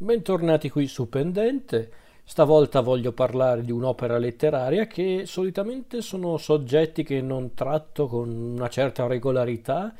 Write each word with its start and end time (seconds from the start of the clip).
Bentornati 0.00 0.70
qui 0.70 0.86
su 0.86 1.08
Pendente. 1.08 1.90
Stavolta 2.22 2.82
voglio 2.82 3.10
parlare 3.10 3.64
di 3.64 3.72
un'opera 3.72 4.16
letteraria 4.16 4.86
che 4.86 5.24
solitamente 5.26 6.02
sono 6.02 6.36
soggetti 6.36 7.02
che 7.02 7.20
non 7.20 7.52
tratto 7.52 8.06
con 8.06 8.28
una 8.28 8.68
certa 8.68 9.08
regolarità, 9.08 9.92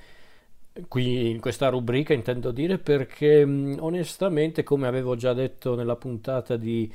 qui 0.87 1.31
in 1.31 1.41
questa 1.41 1.69
rubrica 1.69 2.15
intendo 2.15 2.53
dire, 2.53 2.79
perché 2.79 3.43
onestamente, 3.43 4.63
come 4.63 4.87
avevo 4.87 5.17
già 5.17 5.32
detto 5.32 5.75
nella 5.75 5.96
puntata 5.96 6.57
di 6.57 6.89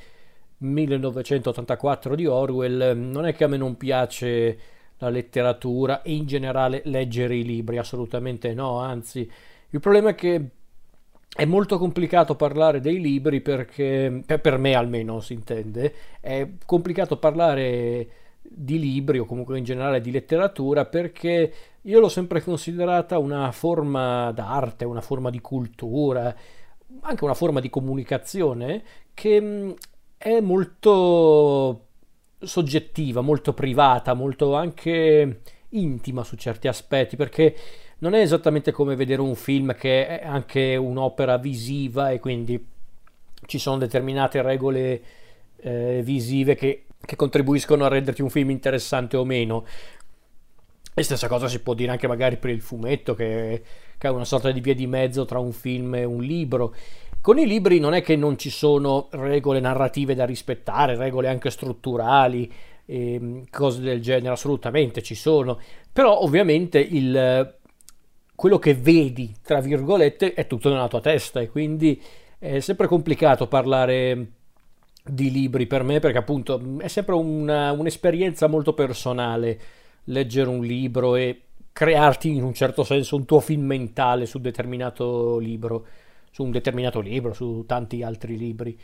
1984 0.59 2.15
di 2.15 2.25
Orwell, 2.25 2.97
non 2.97 3.25
è 3.25 3.33
che 3.35 3.43
a 3.43 3.47
me 3.47 3.57
non 3.57 3.75
piace 3.75 4.59
la 4.99 5.09
letteratura 5.09 6.03
e 6.03 6.13
in 6.13 6.25
generale 6.25 6.81
leggere 6.85 7.35
i 7.35 7.43
libri, 7.43 7.77
assolutamente 7.79 8.53
no, 8.53 8.77
anzi, 8.79 9.29
il 9.71 9.79
problema 9.81 10.11
è 10.11 10.15
che 10.15 10.49
è 11.35 11.45
molto 11.45 11.79
complicato 11.79 12.35
parlare 12.35 12.79
dei 12.79 12.99
libri 12.99 13.41
perché, 13.41 14.23
per 14.25 14.57
me 14.57 14.75
almeno 14.75 15.19
si 15.19 15.33
intende, 15.33 15.93
è 16.19 16.47
complicato 16.65 17.17
parlare 17.17 18.07
di 18.41 18.77
libri 18.77 19.17
o 19.17 19.25
comunque 19.25 19.57
in 19.57 19.63
generale 19.63 19.99
di 19.99 20.11
letteratura 20.11 20.85
perché 20.85 21.53
io 21.81 21.99
l'ho 21.99 22.09
sempre 22.09 22.41
considerata 22.41 23.17
una 23.17 23.51
forma 23.51 24.31
d'arte, 24.31 24.85
una 24.85 25.01
forma 25.01 25.29
di 25.31 25.41
cultura, 25.41 26.35
anche 27.01 27.23
una 27.23 27.33
forma 27.33 27.59
di 27.59 27.69
comunicazione 27.69 28.83
che 29.13 29.41
mm, 29.41 29.71
è 30.17 30.39
molto 30.39 31.87
soggettiva, 32.39 33.21
molto 33.21 33.53
privata, 33.53 34.13
molto 34.13 34.53
anche 34.53 35.41
intima 35.69 36.23
su 36.23 36.35
certi 36.35 36.67
aspetti 36.67 37.15
perché 37.15 37.55
non 38.03 38.15
è 38.15 38.19
esattamente 38.19 38.73
come 38.73 38.97
vedere 38.97 39.21
un 39.21 39.33
film 39.33 39.73
che 39.75 40.19
è 40.19 40.25
anche 40.25 40.75
un'opera 40.75 41.37
visiva 41.37 42.11
e 42.11 42.19
quindi 42.19 42.67
ci 43.45 43.57
sono 43.57 43.77
determinate 43.77 44.41
regole 44.41 45.01
eh, 45.61 46.01
visive 46.03 46.55
che, 46.55 46.83
che 46.99 47.15
contribuiscono 47.15 47.85
a 47.85 47.87
renderti 47.87 48.21
un 48.21 48.29
film 48.29 48.49
interessante 48.49 49.15
o 49.15 49.23
meno. 49.23 49.65
E 50.93 51.01
stessa 51.01 51.29
cosa 51.29 51.47
si 51.47 51.61
può 51.61 51.73
dire 51.73 51.91
anche 51.91 52.07
magari 52.07 52.35
per 52.35 52.49
il 52.49 52.59
fumetto, 52.59 53.15
che, 53.15 53.63
che, 53.97 54.07
è 54.07 54.11
una 54.11 54.25
sorta 54.25 54.51
di 54.51 54.59
via 54.59 54.75
di 54.75 54.85
mezzo 54.85 55.23
tra 55.23 55.39
un 55.39 55.53
film 55.53 55.95
e 55.95 56.03
un 56.03 56.21
libro. 56.21 56.75
Con 57.21 57.39
i 57.39 57.47
libri 57.47 57.79
non 57.79 57.93
è 57.93 58.01
che 58.01 58.17
non 58.17 58.37
ci 58.37 58.49
sono 58.49 59.07
regole 59.11 59.61
narrative 59.61 60.13
da 60.13 60.25
rispettare, 60.25 60.97
regole 60.97 61.29
anche 61.29 61.49
strutturali, 61.49 62.51
e 62.85 63.43
cose 63.49 63.79
del 63.79 64.01
genere, 64.01 64.33
assolutamente 64.33 65.01
ci 65.01 65.15
sono. 65.15 65.57
Però 65.91 66.21
ovviamente 66.21 66.79
il, 66.79 67.61
quello 68.35 68.59
che 68.59 68.73
vedi, 68.73 69.33
tra 69.41 69.59
virgolette, 69.59 70.33
è 70.33 70.47
tutto 70.47 70.69
nella 70.69 70.87
tua 70.87 71.01
testa 71.01 71.39
e 71.39 71.49
quindi 71.49 72.01
è 72.39 72.59
sempre 72.59 72.87
complicato 72.87 73.47
parlare 73.47 74.27
di 75.05 75.31
libri 75.31 75.67
per 75.67 75.83
me 75.83 75.99
perché 75.99 76.17
appunto 76.17 76.61
è 76.79 76.87
sempre 76.87 77.15
una, 77.15 77.71
un'esperienza 77.73 78.47
molto 78.47 78.73
personale 78.73 79.59
leggere 80.05 80.49
un 80.49 80.63
libro 80.63 81.15
e 81.15 81.41
crearti 81.73 82.29
in 82.35 82.43
un 82.43 82.53
certo 82.53 82.83
senso 82.83 83.15
un 83.15 83.25
tuo 83.25 83.39
film 83.39 83.65
mentale 83.65 84.25
su 84.25 84.39
determinato 84.39 85.37
libro, 85.39 85.85
su 86.31 86.43
un 86.43 86.51
determinato 86.51 86.99
libro, 86.99 87.33
su 87.33 87.63
tanti 87.65 88.03
altri 88.03 88.37
libri. 88.37 88.77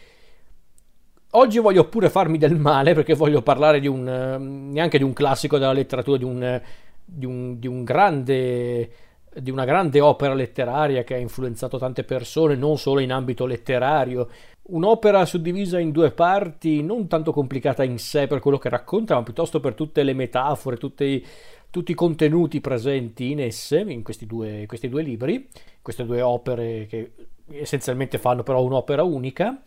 Oggi 1.32 1.60
voglio 1.60 1.88
pure 1.88 2.10
farmi 2.10 2.38
del 2.38 2.56
male 2.56 2.94
perché 2.96 3.14
voglio 3.14 3.42
parlare 3.44 3.80
di 3.80 3.88
un, 3.88 4.70
neanche 4.72 4.98
di 4.98 5.04
un 5.04 5.14
classico 5.14 5.60
della 5.60 5.74
letteratura, 5.74 6.18
di 6.18 6.24
un, 6.24 6.62
di 7.06 7.26
un, 7.26 7.60
di 7.60 7.68
un 7.68 7.84
grande 7.84 8.90
di 9.34 9.52
una 9.52 9.66
grande 9.66 10.00
opera 10.00 10.34
letteraria 10.34 11.04
che 11.04 11.16
ha 11.16 11.18
influenzato 11.18 11.78
tante 11.78 12.04
persone, 12.04 12.56
non 12.56 12.78
solo 12.78 13.00
in 13.00 13.12
ambito 13.12 13.46
letterario. 13.46 14.30
Un'opera 14.64 15.26
suddivisa 15.26 15.80
in 15.80 15.92
due 15.92 16.12
parti, 16.12 16.84
non 16.84 17.08
tanto 17.08 17.32
complicata 17.32 17.84
in 17.84 17.98
sé 17.98 18.28
per 18.28 18.40
quello 18.40 18.58
che 18.58 18.70
racconta, 18.70 19.16
ma 19.16 19.24
piuttosto 19.24 19.60
per 19.60 19.74
tutte 19.74 20.04
le 20.04 20.14
metafore, 20.14 20.78
tutti, 20.78 21.26
tutti 21.70 21.92
i 21.92 21.96
contenuti 21.96 22.62
presenti 22.62 23.32
in 23.32 23.40
esse, 23.40 23.80
in 23.80 24.04
questi 24.04 24.26
due, 24.26 24.66
questi 24.68 24.90
due 24.90 25.02
libri, 25.02 25.48
queste 25.82 26.06
due 26.06 26.22
opere 26.22 26.86
che 26.88 27.12
essenzialmente 27.52 28.18
fanno 28.18 28.44
però 28.44 28.64
un'opera 28.64 29.04
unica. 29.04 29.62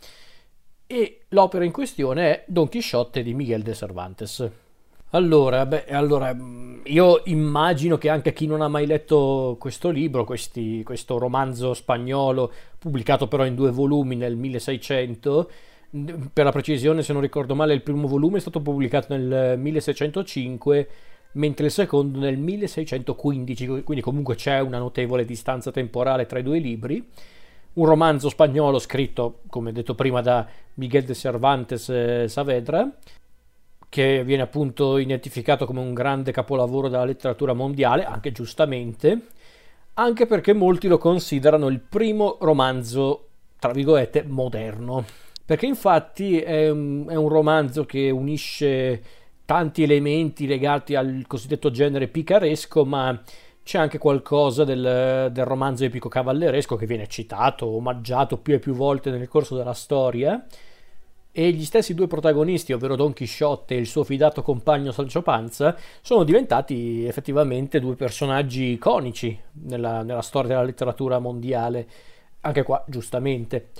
E 0.87 1.21
l'opera 1.29 1.65
in 1.65 1.73
questione 1.73 2.23
è 2.31 2.45
Don 2.47 2.69
Chisciotte 2.69 3.23
di 3.23 3.35
Miguel 3.35 3.63
de 3.63 3.75
Cervantes. 3.75 4.51
Allora, 5.15 5.67
beh, 5.67 5.87
allora, 5.87 6.35
io 6.85 7.23
immagino 7.25 7.99
che 7.99 8.09
anche 8.09 8.33
chi 8.33 8.47
non 8.47 8.61
ha 8.61 8.69
mai 8.69 8.87
letto 8.87 9.57
questo 9.59 9.91
libro, 9.91 10.25
questi, 10.25 10.83
questo 10.83 11.19
romanzo 11.19 11.75
spagnolo, 11.75 12.53
pubblicato 12.79 13.29
però 13.29 13.45
in 13.45 13.55
due 13.55 13.71
volumi 13.71 14.17
nel 14.17 14.37
1600, 14.37 15.51
per 16.33 16.45
la 16.45 16.51
precisione, 16.51 17.03
se 17.03 17.13
non 17.13 17.23
ricordo 17.23 17.55
male, 17.55 17.75
il 17.75 17.83
primo 17.83 18.07
volume 18.07 18.39
è 18.39 18.41
stato 18.41 18.61
pubblicato 18.61 19.15
nel 19.17 19.59
1605, 19.59 20.89
mentre 21.33 21.67
il 21.67 21.73
secondo 21.73 22.19
nel 22.19 22.39
1615, 22.39 23.83
quindi 23.83 24.03
comunque 24.03 24.35
c'è 24.35 24.61
una 24.61 24.79
notevole 24.79 25.25
distanza 25.25 25.71
temporale 25.71 26.27
tra 26.27 26.39
i 26.39 26.43
due 26.43 26.59
libri. 26.59 27.07
Un 27.75 27.87
romanzo 27.87 28.29
spagnolo 28.29 28.79
scritto, 28.79 29.41
come 29.49 29.73
detto 29.73 29.95
prima, 29.95 30.21
da 30.21 30.47
Miguel 30.75 31.05
de 31.05 31.15
Cervantes 31.15 31.89
eh, 31.89 32.27
Saavedra, 32.29 32.91
che 33.93 34.25
viene 34.25 34.41
appunto 34.41 34.97
identificato 34.97 35.67
come 35.67 35.81
un 35.81 35.93
grande 35.93 36.33
capolavoro 36.33 36.89
della 36.89 37.05
letteratura 37.05 37.53
mondiale, 37.53 38.07
anche 38.07 38.33
giustamente, 38.33 39.27
anche 39.93 40.25
perché 40.25 40.55
molti 40.55 40.89
lo 40.89 40.97
considerano 40.97 41.69
il 41.69 41.79
primo 41.79 42.39
romanzo, 42.41 43.29
tra 43.59 43.73
virgolette, 43.73 44.25
moderno. 44.27 45.05
Perché 45.45 45.67
infatti 45.67 46.41
è 46.41 46.71
un, 46.71 47.05
è 47.07 47.17
un 47.17 47.29
romanzo 47.29 47.85
che 47.85 48.09
unisce 48.09 49.03
tanti 49.45 49.83
elementi 49.83 50.47
legati 50.47 50.95
al 50.95 51.25
cosiddetto 51.27 51.71
genere 51.71 52.09
picaresco, 52.09 52.87
ma 52.87 53.23
c'è 53.63 53.77
anche 53.77 53.99
qualcosa 53.99 54.65
del, 54.65 55.29
del, 55.31 55.45
romanzo 55.45 55.85
epico 55.85 56.09
cavalleresco 56.09 56.77
che 56.77 56.87
viene 56.87 57.09
citato, 57.09 57.67
omaggiato 57.67 58.39
più 58.39 58.55
e 58.55 58.59
più 58.59 58.73
volte 58.73 59.11
nel 59.11 59.29
corso 59.29 59.55
della 59.55 59.75
storia 59.75 60.43
e 61.33 61.51
gli 61.51 61.65
stessi 61.65 61.95
due 61.95 62.07
protagonisti, 62.07 62.75
ovvero 62.75 62.95
Don 62.95 63.15
Chisciotte 63.15 63.75
e 63.75 63.79
il 63.79 63.87
suo 63.87 64.05
fidato 64.05 64.43
compagno 64.43 64.93
Sancho 64.93 65.23
Panza, 65.23 65.75
sono 66.03 66.25
diventati 66.25 67.07
effettivamente 67.07 67.81
due 67.81 67.97
personaggi 67.97 68.73
iconici 68.73 69.37
nella, 69.65 70.03
nella 70.03 70.21
storia 70.21 70.51
della 70.51 70.63
letteratura 70.63 71.19
mondiale, 71.19 71.89
anche 72.41 72.63
qua 72.63 72.85
giustamente. 72.87 73.71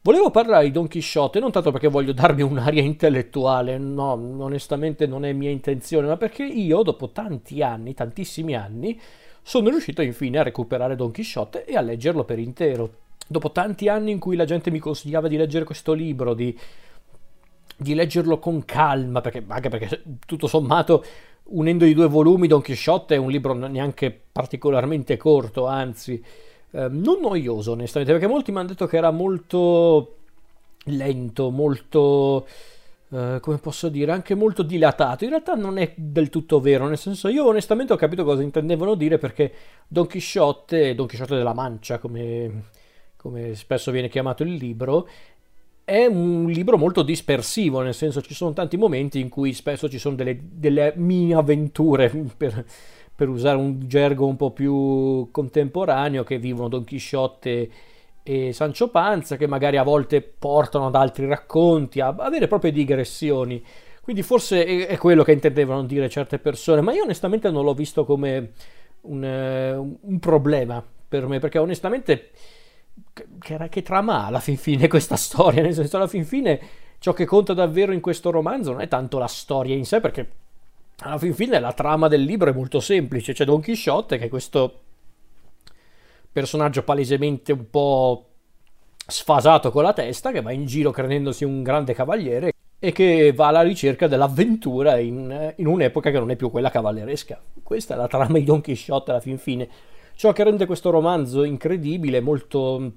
Volevo 0.00 0.30
parlare 0.30 0.64
di 0.64 0.70
Don 0.70 0.88
Chisciotte 0.88 1.40
non 1.40 1.50
tanto 1.50 1.72
perché 1.72 1.88
voglio 1.88 2.12
darmi 2.12 2.40
un'aria 2.40 2.80
intellettuale, 2.80 3.76
no, 3.76 4.12
onestamente 4.12 5.06
non 5.06 5.24
è 5.24 5.32
mia 5.32 5.50
intenzione, 5.50 6.06
ma 6.06 6.16
perché 6.16 6.44
io 6.44 6.82
dopo 6.82 7.10
tanti 7.10 7.60
anni, 7.60 7.92
tantissimi 7.92 8.54
anni, 8.54 8.98
sono 9.42 9.68
riuscito 9.68 10.02
infine 10.02 10.38
a 10.38 10.44
recuperare 10.44 10.96
Don 10.96 11.10
Chisciotte 11.10 11.64
e 11.64 11.76
a 11.76 11.80
leggerlo 11.80 12.24
per 12.24 12.38
intero. 12.38 12.90
Dopo 13.26 13.50
tanti 13.50 13.88
anni 13.88 14.12
in 14.12 14.20
cui 14.20 14.36
la 14.36 14.44
gente 14.44 14.70
mi 14.70 14.78
consigliava 14.78 15.26
di 15.26 15.36
leggere 15.36 15.64
questo 15.64 15.92
libro, 15.92 16.34
di 16.34 16.56
di 17.76 17.94
leggerlo 17.94 18.38
con 18.38 18.64
calma, 18.64 19.20
perché, 19.20 19.44
anche 19.46 19.68
perché 19.68 20.02
tutto 20.24 20.46
sommato, 20.46 21.04
unendo 21.48 21.84
i 21.84 21.94
due 21.94 22.08
volumi, 22.08 22.46
Don 22.46 22.62
Quixote 22.62 23.14
è 23.14 23.18
un 23.18 23.30
libro 23.30 23.52
neanche 23.52 24.18
particolarmente 24.32 25.16
corto, 25.16 25.66
anzi, 25.66 26.22
eh, 26.70 26.88
non 26.88 27.20
noioso 27.20 27.72
onestamente, 27.72 28.12
perché 28.12 28.28
molti 28.28 28.50
mi 28.52 28.58
hanno 28.58 28.68
detto 28.68 28.86
che 28.86 28.96
era 28.96 29.10
molto 29.10 30.16
lento, 30.84 31.50
molto... 31.50 32.46
Uh, 33.08 33.38
come 33.38 33.58
posso 33.58 33.88
dire, 33.88 34.10
anche 34.10 34.34
molto 34.34 34.64
dilatato. 34.64 35.22
In 35.22 35.30
realtà 35.30 35.54
non 35.54 35.78
è 35.78 35.92
del 35.94 36.28
tutto 36.28 36.58
vero, 36.58 36.88
nel 36.88 36.98
senso 36.98 37.28
io 37.28 37.46
onestamente 37.46 37.92
ho 37.92 37.96
capito 37.96 38.24
cosa 38.24 38.42
intendevano 38.42 38.96
dire 38.96 39.16
perché 39.16 39.52
Don 39.86 40.08
Chisciotte, 40.08 40.92
Don 40.96 41.06
Chisciotte 41.06 41.36
della 41.36 41.54
Mancia, 41.54 41.98
come, 41.98 42.64
come 43.16 43.54
spesso 43.54 43.92
viene 43.92 44.08
chiamato 44.08 44.42
il 44.42 44.54
libro, 44.54 45.08
è 45.86 46.04
un 46.04 46.46
libro 46.46 46.76
molto 46.76 47.02
dispersivo, 47.02 47.80
nel 47.80 47.94
senso 47.94 48.20
ci 48.20 48.34
sono 48.34 48.52
tanti 48.52 48.76
momenti 48.76 49.20
in 49.20 49.28
cui 49.28 49.52
spesso 49.52 49.88
ci 49.88 50.00
sono 50.00 50.16
delle, 50.16 50.36
delle 50.42 50.92
mini 50.96 51.32
avventure, 51.32 52.10
per, 52.36 52.64
per, 53.14 53.28
usare 53.28 53.56
un 53.56 53.86
gergo 53.86 54.26
un 54.26 54.34
po' 54.34 54.50
più 54.50 55.28
contemporaneo, 55.30 56.24
che 56.24 56.38
vivono 56.40 56.66
Don 56.66 56.82
Chisciotte 56.82 57.70
e 58.24 58.52
Sancio 58.52 58.88
Panza, 58.88 59.36
che 59.36 59.46
magari 59.46 59.76
a 59.76 59.84
volte 59.84 60.22
portano 60.22 60.86
ad 60.88 60.96
altri 60.96 61.24
racconti, 61.28 62.00
a, 62.00 62.08
a 62.08 62.30
vere 62.30 62.46
e 62.46 62.48
proprie 62.48 62.72
digressioni. 62.72 63.64
Quindi 64.02 64.22
forse 64.22 64.86
è, 64.88 64.96
quello 64.98 65.22
che 65.22 65.30
intendevano 65.30 65.84
dire 65.84 66.08
certe 66.08 66.40
persone, 66.40 66.80
ma 66.80 66.92
io 66.94 67.04
onestamente 67.04 67.48
non 67.48 67.62
l'ho 67.62 67.74
visto 67.74 68.04
come 68.04 68.54
un, 69.02 69.22
un 70.00 70.18
problema 70.18 70.84
per 71.08 71.28
me, 71.28 71.38
perché 71.38 71.58
onestamente 71.58 72.30
che, 73.38 73.68
che 73.68 73.82
trama 73.82 74.22
ha 74.22 74.26
alla 74.26 74.40
fin 74.40 74.56
fine 74.56 74.88
questa 74.88 75.16
storia? 75.16 75.62
Nel 75.62 75.74
senso, 75.74 75.96
alla 75.96 76.06
fin 76.06 76.24
fine 76.24 76.60
ciò 76.98 77.12
che 77.12 77.24
conta 77.24 77.54
davvero 77.54 77.92
in 77.92 78.00
questo 78.00 78.30
romanzo 78.30 78.72
non 78.72 78.80
è 78.80 78.88
tanto 78.88 79.18
la 79.18 79.26
storia 79.26 79.74
in 79.74 79.84
sé, 79.84 80.00
perché 80.00 80.30
alla 81.00 81.18
fin 81.18 81.34
fine 81.34 81.58
la 81.58 81.72
trama 81.72 82.08
del 82.08 82.22
libro 82.22 82.50
è 82.50 82.54
molto 82.54 82.80
semplice. 82.80 83.32
C'è 83.32 83.44
Don 83.44 83.62
Quixote 83.62 84.18
che 84.18 84.24
è 84.26 84.28
questo 84.28 84.80
personaggio 86.32 86.82
palesemente 86.82 87.52
un 87.52 87.70
po' 87.70 88.26
sfasato 89.06 89.70
con 89.70 89.82
la 89.82 89.92
testa 89.92 90.32
che 90.32 90.42
va 90.42 90.50
in 90.50 90.66
giro 90.66 90.90
credendosi 90.90 91.44
un 91.44 91.62
grande 91.62 91.94
cavaliere 91.94 92.52
e 92.78 92.92
che 92.92 93.32
va 93.32 93.46
alla 93.46 93.62
ricerca 93.62 94.06
dell'avventura 94.06 94.98
in, 94.98 95.54
in, 95.56 95.66
un'epoca 95.66 96.10
che 96.10 96.18
non 96.18 96.30
è 96.30 96.36
più 96.36 96.50
quella 96.50 96.70
cavalleresca. 96.70 97.40
Questa 97.62 97.94
è 97.94 97.96
la 97.96 98.08
trama 98.08 98.38
di 98.38 98.44
Don 98.44 98.60
Quixote 98.60 99.10
alla 99.10 99.20
fin 99.20 99.38
fine. 99.38 99.68
Ciò 100.14 100.32
che 100.32 100.44
rende 100.44 100.66
questo 100.66 100.90
romanzo 100.90 101.44
incredibile, 101.44 102.20
molto, 102.20 102.92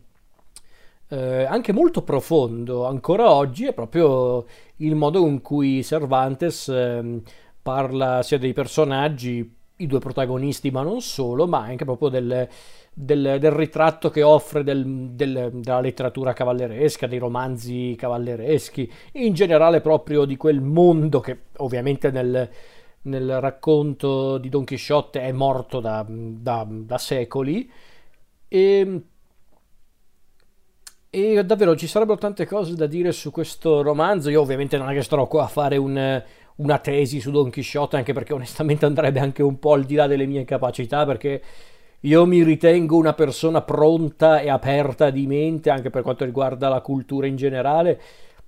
eh, 1.09 1.43
anche 1.43 1.73
molto 1.73 2.03
profondo 2.03 2.85
ancora 2.85 3.31
oggi, 3.31 3.65
è 3.65 3.73
proprio 3.73 4.45
il 4.77 4.95
modo 4.95 5.25
in 5.25 5.41
cui 5.41 5.83
Cervantes 5.83 6.67
eh, 6.69 7.21
parla 7.61 8.21
sia 8.21 8.37
dei 8.37 8.53
personaggi, 8.53 9.57
i 9.77 9.87
due 9.87 9.99
protagonisti, 9.99 10.71
ma 10.71 10.83
non 10.83 11.01
solo, 11.01 11.47
ma 11.47 11.59
anche 11.59 11.85
proprio 11.85 12.09
del, 12.09 12.47
del, 12.93 13.37
del 13.39 13.51
ritratto 13.51 14.09
che 14.09 14.21
offre 14.23 14.63
del, 14.63 15.11
del, 15.11 15.51
della 15.53 15.79
letteratura 15.79 16.33
cavalleresca, 16.33 17.07
dei 17.07 17.19
romanzi 17.19 17.95
cavallereschi, 17.97 18.91
in 19.13 19.33
generale 19.33 19.81
proprio 19.81 20.25
di 20.25 20.37
quel 20.37 20.61
mondo 20.61 21.21
che 21.21 21.45
ovviamente 21.57 22.11
nel, 22.11 22.49
nel 23.03 23.39
racconto 23.39 24.37
di 24.37 24.49
Don 24.49 24.63
Chisciotte 24.65 25.21
è 25.21 25.31
morto 25.31 25.79
da, 25.79 26.05
da, 26.07 26.67
da 26.69 26.97
secoli. 26.97 27.69
E, 28.47 29.01
e 31.09 31.43
davvero 31.43 31.75
ci 31.75 31.87
sarebbero 31.87 32.17
tante 32.17 32.45
cose 32.45 32.75
da 32.75 32.85
dire 32.85 33.11
su 33.11 33.31
questo 33.31 33.81
romanzo. 33.81 34.29
Io 34.29 34.41
ovviamente 34.41 34.77
non 34.77 34.89
è 34.89 34.93
che 34.93 35.01
starò 35.01 35.27
qua 35.27 35.45
a 35.45 35.47
fare 35.47 35.77
un, 35.77 36.23
una 36.55 36.77
tesi 36.77 37.19
su 37.19 37.31
Don 37.31 37.49
Chisciotte, 37.49 37.97
anche 37.97 38.13
perché 38.13 38.33
onestamente 38.33 38.85
andrebbe 38.85 39.19
anche 39.19 39.41
un 39.41 39.57
po' 39.59 39.73
al 39.73 39.85
di 39.85 39.95
là 39.95 40.07
delle 40.07 40.25
mie 40.25 40.45
capacità, 40.45 41.05
perché 41.05 41.41
io 42.01 42.25
mi 42.25 42.43
ritengo 42.43 42.95
una 42.95 43.13
persona 43.13 43.61
pronta 43.61 44.39
e 44.39 44.49
aperta 44.49 45.09
di 45.09 45.27
mente 45.27 45.69
anche 45.69 45.89
per 45.89 46.03
quanto 46.03 46.25
riguarda 46.25 46.69
la 46.69 46.81
cultura 46.81 47.27
in 47.27 47.35
generale, 47.35 47.99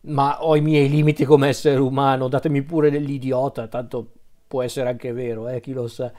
ma 0.01 0.43
ho 0.43 0.55
i 0.55 0.61
miei 0.61 0.87
limiti 0.87 1.25
come 1.25 1.47
essere 1.47 1.79
umano. 1.79 2.27
Datemi 2.27 2.61
pure 2.61 2.91
dell'idiota, 2.91 3.67
tanto 3.67 4.07
può 4.47 4.61
essere 4.61 4.89
anche 4.89 5.11
vero, 5.13 5.47
eh, 5.47 5.59
chi 5.59 5.73
lo 5.73 5.87
sa. 5.87 6.11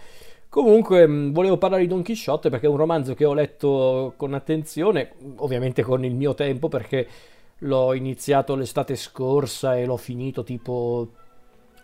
Comunque, 0.52 1.08
mm, 1.08 1.32
volevo 1.32 1.56
parlare 1.56 1.81
di 1.81 1.88
Don 1.88 2.02
Chisciotte 2.02 2.50
perché 2.50 2.66
è 2.66 2.69
un 2.69 2.76
romanzo 2.76 3.14
che 3.14 3.25
ho 3.25 3.32
letto 3.32 4.12
con 4.19 4.34
attenzione, 4.34 5.12
ovviamente 5.37 5.82
con 5.82 6.04
il 6.04 6.14
mio 6.14 6.34
tempo, 6.34 6.69
perché 6.69 7.08
l'ho 7.60 7.94
iniziato 7.94 8.54
l'estate 8.54 8.94
scorsa 8.94 9.78
e 9.78 9.87
l'ho 9.87 9.96
finito 9.96 10.44
tipo 10.44 11.08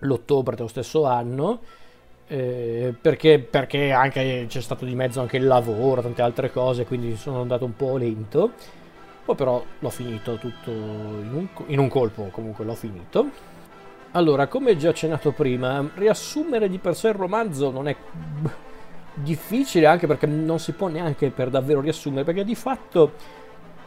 l'ottobre 0.00 0.54
dello 0.54 0.68
stesso 0.68 1.06
anno 1.06 1.60
eh, 2.26 2.94
perché, 3.00 3.38
perché 3.38 3.90
anche 3.90 4.44
c'è 4.46 4.60
stato 4.60 4.84
di 4.84 4.94
mezzo 4.94 5.22
anche 5.22 5.38
il 5.38 5.46
lavoro, 5.46 6.02
tante 6.02 6.20
altre 6.20 6.52
cose, 6.52 6.84
quindi 6.84 7.16
sono 7.16 7.40
andato 7.40 7.64
un 7.64 7.74
po' 7.74 7.96
lento. 7.96 8.52
Poi 9.24 9.34
però 9.34 9.64
l'ho 9.78 9.90
finito 9.90 10.36
tutto 10.36 10.70
in 10.70 11.30
un, 11.32 11.48
in 11.68 11.78
un 11.78 11.88
colpo, 11.88 12.28
comunque 12.30 12.66
l'ho 12.66 12.74
finito. 12.74 13.30
Allora, 14.12 14.46
come 14.46 14.76
già 14.76 14.88
accennato 14.88 15.32
prima, 15.32 15.86
riassumere 15.94 16.68
di 16.68 16.78
per 16.78 16.96
sé 16.96 17.08
il 17.08 17.14
romanzo 17.14 17.70
non 17.70 17.88
è 17.88 17.96
difficile 19.12 19.86
anche 19.86 20.06
perché 20.06 20.26
non 20.26 20.58
si 20.58 20.72
può 20.72 20.88
neanche 20.88 21.30
per 21.30 21.50
davvero 21.50 21.80
riassumere, 21.80 22.24
perché 22.24 22.42
di 22.42 22.54
fatto 22.54 23.12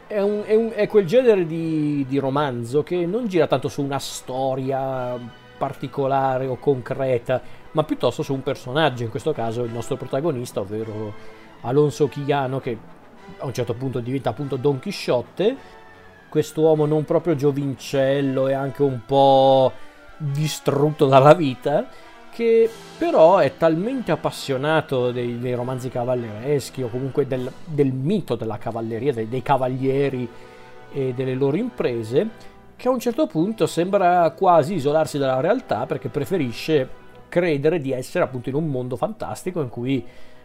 è, 0.06 0.20
un, 0.20 0.42
è, 0.44 0.54
un, 0.54 0.70
è 0.74 0.86
quel 0.86 1.06
genere 1.06 1.44
di, 1.44 2.04
di, 2.08 2.18
romanzo 2.18 2.82
che 2.82 3.04
non 3.04 3.26
gira 3.26 3.46
tanto 3.48 3.68
su 3.68 3.82
una 3.82 3.98
storia 3.98 5.18
particolare 5.58 6.46
o 6.46 6.56
concreta, 6.56 7.40
ma 7.72 7.82
piuttosto 7.82 8.22
su 8.22 8.32
un 8.32 8.42
personaggio, 8.42 9.02
in 9.02 9.10
questo 9.10 9.32
caso 9.32 9.64
il 9.64 9.72
nostro 9.72 9.96
protagonista, 9.96 10.60
ovvero 10.60 11.14
Alonso 11.62 12.08
Chiano, 12.08 12.60
che 12.60 12.78
a 13.38 13.46
un 13.46 13.52
certo 13.52 13.74
punto 13.74 13.98
diventa 13.98 14.30
appunto 14.30 14.56
Don 14.56 14.78
Chisciotte, 14.78 15.56
quest'uomo 16.28 16.86
non 16.86 17.04
proprio 17.04 17.34
giovincello 17.34 18.48
e 18.48 18.52
anche 18.52 18.82
un 18.82 19.00
po' 19.04 19.72
distrutto 20.30 21.06
dalla 21.06 21.34
vita, 21.34 21.86
che 22.30 22.70
però 22.96 23.38
è 23.38 23.56
talmente 23.56 24.10
appassionato 24.12 25.10
dei, 25.10 25.38
dei 25.38 25.54
romanzi 25.54 25.88
cavallereschi 25.90 26.82
o 26.82 26.88
comunque 26.88 27.26
del, 27.26 27.50
del 27.64 27.92
mito 27.92 28.36
della 28.36 28.58
cavalleria, 28.58 29.12
dei, 29.12 29.28
dei 29.28 29.42
cavalieri 29.42 30.28
e 30.92 31.12
delle 31.14 31.34
loro 31.34 31.56
imprese, 31.56 32.28
che 32.76 32.88
a 32.88 32.90
un 32.90 32.98
certo 32.98 33.26
punto 33.26 33.66
sembra 33.66 34.30
quasi 34.30 34.74
isolarsi 34.74 35.18
dalla 35.18 35.40
realtà 35.40 35.86
perché 35.86 36.08
preferisce 36.08 37.00
credere 37.28 37.80
di 37.80 37.92
essere 37.92 38.24
appunto 38.24 38.48
in 38.48 38.54
un 38.54 38.66
mondo 38.66 38.96
fantastico 38.96 39.60
in 39.62 39.68
cui 39.68 40.04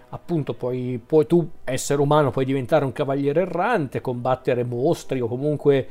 appunto 0.10 0.54
puoi, 0.54 1.02
puoi 1.06 1.26
tu 1.26 1.50
essere 1.66 2.02
umano 2.02 2.32
puoi 2.32 2.46
diventare 2.46 2.86
un 2.86 2.94
cavaliere 2.94 3.42
errante, 3.42 4.00
combattere 4.00 4.64
mostri 4.64 5.20
o 5.20 5.28
comunque 5.28 5.88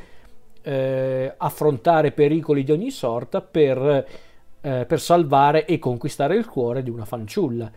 eh, 0.67 1.33
affrontare 1.37 2.11
pericoli 2.11 2.65
di 2.65 2.73
ogni 2.73 2.91
sorta 2.91 3.41
per, 3.41 4.07
eh, 4.61 4.85
per 4.85 5.01
salvare 5.01 5.65
e 5.65 5.79
conquistare 5.79 6.35
il 6.35 6.47
cuore 6.47 6.83
di 6.83 6.91
una 6.91 7.05
fanciulla. 7.05 7.71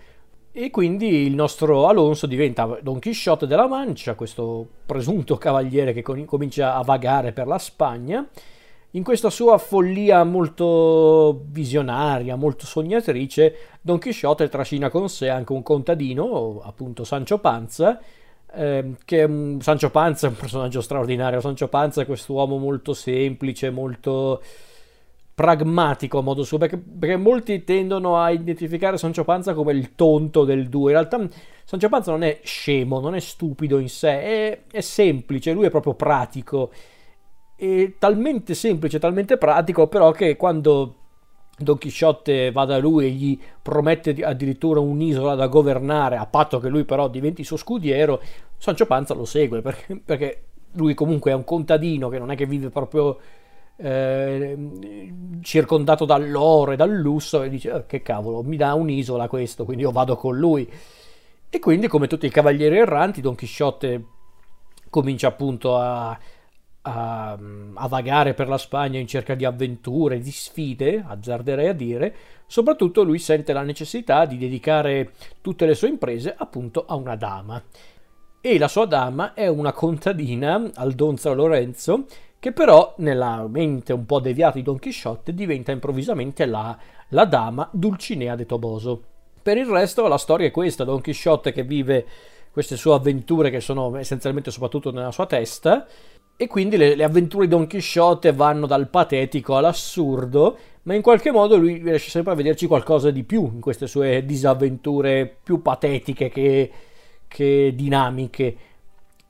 E 0.51 0.71
quindi 0.71 1.25
il 1.27 1.36
nostro 1.36 1.88
Alonso 1.88 2.25
diventa 2.25 2.80
Don 2.81 2.97
Chisciotte 2.97 3.45
della 3.45 3.68
Mancia, 3.68 4.15
questo 4.15 4.68
presunto 4.88 5.38
cavaliere 5.38 5.94
che 5.94 6.01
comincia 6.01 6.74
a 6.75 6.81
vagare 6.81 7.31
per 7.31 7.45
la 7.45 7.59
Spagna 7.59 8.27
in 8.94 9.03
questa 9.03 9.30
sua 9.30 9.59
follia 9.59 10.24
molto 10.24 11.44
visionaria, 11.45 12.36
molto 12.36 12.65
sognatrice, 12.65 13.56
Don 13.81 14.00
Chisciotte 14.00 14.50
trascina 14.50 14.89
con 14.89 15.07
sé 15.09 15.30
anche 15.30 15.53
un 15.53 15.62
contadino, 15.62 16.59
appunto 16.63 17.03
Sancho 17.03 17.38
Panza, 17.38 18.01
eh, 18.54 18.96
che 19.06 19.19
è 19.22 19.24
un, 19.24 19.60
Sancho 19.62 19.90
Panza 19.90 20.28
è 20.28 20.30
un 20.30 20.36
personaggio 20.36 20.81
straordinario. 20.81 21.42
Sancho 21.42 21.68
Panza 21.68 22.01
è 22.01 22.06
quest'uomo 22.06 22.57
molto 22.57 22.94
semplice, 22.94 23.69
molto 23.69 24.42
pragmatico 25.34 26.19
a 26.19 26.22
modo 26.22 26.44
suo, 26.44 26.57
perché, 26.57 26.78
perché, 26.78 27.16
molti 27.16 27.63
tendono 27.63 28.18
a 28.18 28.30
identificare 28.30 28.98
Sancho 28.98 29.24
Panza 29.24 29.54
come 29.54 29.74
il 29.74 29.96
tonto 29.96 30.44
del 30.44 30.68
due. 30.68 30.92
In 30.92 30.98
realtà 30.98 31.28
Sancho 31.63 31.90
Panza 31.90 32.12
non 32.12 32.24
è 32.24 32.40
scemo, 32.44 33.00
non 33.00 33.16
è 33.16 33.19
stupido 33.19 33.80
in 33.80 33.90
sé, 33.90 34.22
è, 34.22 34.62
è 34.72 34.81
semplice, 34.81 35.54
lui 35.54 35.66
è 35.66 35.69
proprio 35.69 35.94
pratico 35.94 36.72
è 37.60 37.96
talmente 38.00 38.54
semplice, 38.54 39.00
talmente 39.00 39.38
pratico, 39.38 39.88
però 39.88 40.12
che 40.12 40.38
quando 40.38 40.99
Don 41.59 41.77
Chisciotte 41.77 42.51
va 42.51 42.65
da 42.65 42.77
lui 42.77 43.06
e 43.06 43.09
gli 43.09 43.39
promette 43.61 44.15
addirittura 44.21 44.79
un'isola 44.79 45.35
da 45.35 45.47
governare, 45.47 46.17
a 46.17 46.25
patto 46.25 46.59
che 46.59 46.69
lui 46.69 46.85
però 46.85 47.07
diventi 47.07 47.44
suo 47.44 47.57
scudiero, 47.57 48.21
Sancio 48.57 48.85
Panza 48.85 49.13
lo 49.13 49.25
segue 49.25 49.61
perché, 49.61 50.00
perché 50.03 50.44
lui 50.73 50.94
comunque 50.94 51.31
è 51.31 51.33
un 51.33 51.44
contadino 51.44 52.09
che 52.09 52.19
non 52.19 52.31
è 52.31 52.35
che 52.35 52.45
vive 52.45 52.69
proprio 52.69 53.17
eh, 53.77 54.57
circondato 55.41 56.05
dall'oro 56.05 56.72
e 56.72 56.75
dal 56.75 56.91
lusso 56.91 57.43
e 57.43 57.50
dice 57.50 57.72
eh, 57.72 57.86
che 57.86 58.01
cavolo 58.01 58.43
mi 58.43 58.57
dà 58.57 58.74
un'isola 58.74 59.29
questo 59.29 59.63
quindi 59.65 59.84
io 59.84 59.91
vado 59.91 60.15
con 60.15 60.38
lui. 60.38 60.69
E 61.51 61.60
quindi 61.60 61.88
come 61.88 62.07
tutti 62.07 62.27
i 62.27 62.29
cavalieri 62.29 62.77
erranti 62.77 63.22
Don 63.22 63.36
Chisciotte 63.36 64.03
comincia 64.89 65.27
appunto 65.27 65.77
a, 65.77 66.17
a, 66.81 67.38
a, 67.74 67.88
vagare 67.88 68.33
per 68.33 68.48
la 68.48 68.57
Spagna 68.57 69.00
in 69.00 69.07
cerca 69.07 69.36
di 69.36 69.45
avventure, 69.45 70.19
di 70.19 70.31
sfide, 70.31 71.03
azzarderei 71.05 71.67
a 71.67 71.74
dire, 71.74 72.15
soprattutto 72.48 73.03
lui 73.03 73.19
sente 73.19 73.53
la 73.53 73.63
necessità 73.63 74.25
di 74.25 74.38
dedicare 74.38 75.12
tutte 75.41 75.65
le 75.65 75.75
sue 75.75 75.89
imprese 75.89 76.33
appunto 76.38 76.86
a 76.88 76.95
una 76.95 77.15
dama. 77.15 77.62
E 78.41 78.57
la 78.57 78.69
sua 78.69 78.86
dama 78.86 79.33
è 79.33 79.48
una 79.48 79.74
contadina, 79.74 80.71
Aldonza 80.75 81.31
Lorenzo, 81.33 82.05
che 82.39 82.53
però 82.53 82.93
nella 83.00 83.45
mente 83.50 83.91
un 83.91 84.05
po' 84.05 84.21
deviata 84.21 84.55
di 84.55 84.63
Don 84.63 84.79
Chisciotte 84.79 85.33
diventa 85.33 85.74
improvvisamente 85.74 86.45
la, 86.45 86.77
la 87.09 87.25
dama 87.25 87.67
Dulcinea 87.71 88.36
de 88.36 88.45
Toboso. 88.45 89.03
Per 89.41 89.57
il 89.57 89.65
resto 89.65 90.07
la 90.07 90.17
storia 90.17 90.48
è 90.48 90.51
questa, 90.51 90.86
Don 90.86 91.01
Chisciotte 91.01 91.51
che 91.51 91.63
vive 91.63 92.05
queste 92.51 92.77
sue 92.77 92.93
avventure 92.93 93.50
che 93.50 93.59
sono 93.59 93.95
essenzialmente 93.98 94.51
soprattutto 94.51 94.91
nella 94.91 95.12
sua 95.12 95.25
testa 95.25 95.86
e 96.41 96.48
quindi 96.48 96.77
le, 96.77 96.96
le, 96.96 97.03
avventure 97.03 97.43
di 97.43 97.51
Don 97.51 97.67
Chisciotte 97.67 98.31
vanno 98.31 98.65
dal 98.65 98.88
patetico 98.88 99.58
all'assurdo, 99.58 100.58
ma 100.84 100.93
in 100.93 101.01
qualche 101.01 101.31
modo 101.31 101.58
lui 101.58 101.81
riesce 101.84 102.10
sempre 102.10 102.31
a 102.31 102.36
vederci 102.36 102.65
qualcosa 102.65 103.12
di 103.12 103.25
più 103.25 103.43
in 103.53 103.60
queste 103.60 103.88
sue 103.88 104.24
disavventure 104.24 105.36
più 105.43 105.62
patetiche 105.62 106.29
che, 106.29 106.72
che 107.27 107.74
dinamiche. 107.75 108.55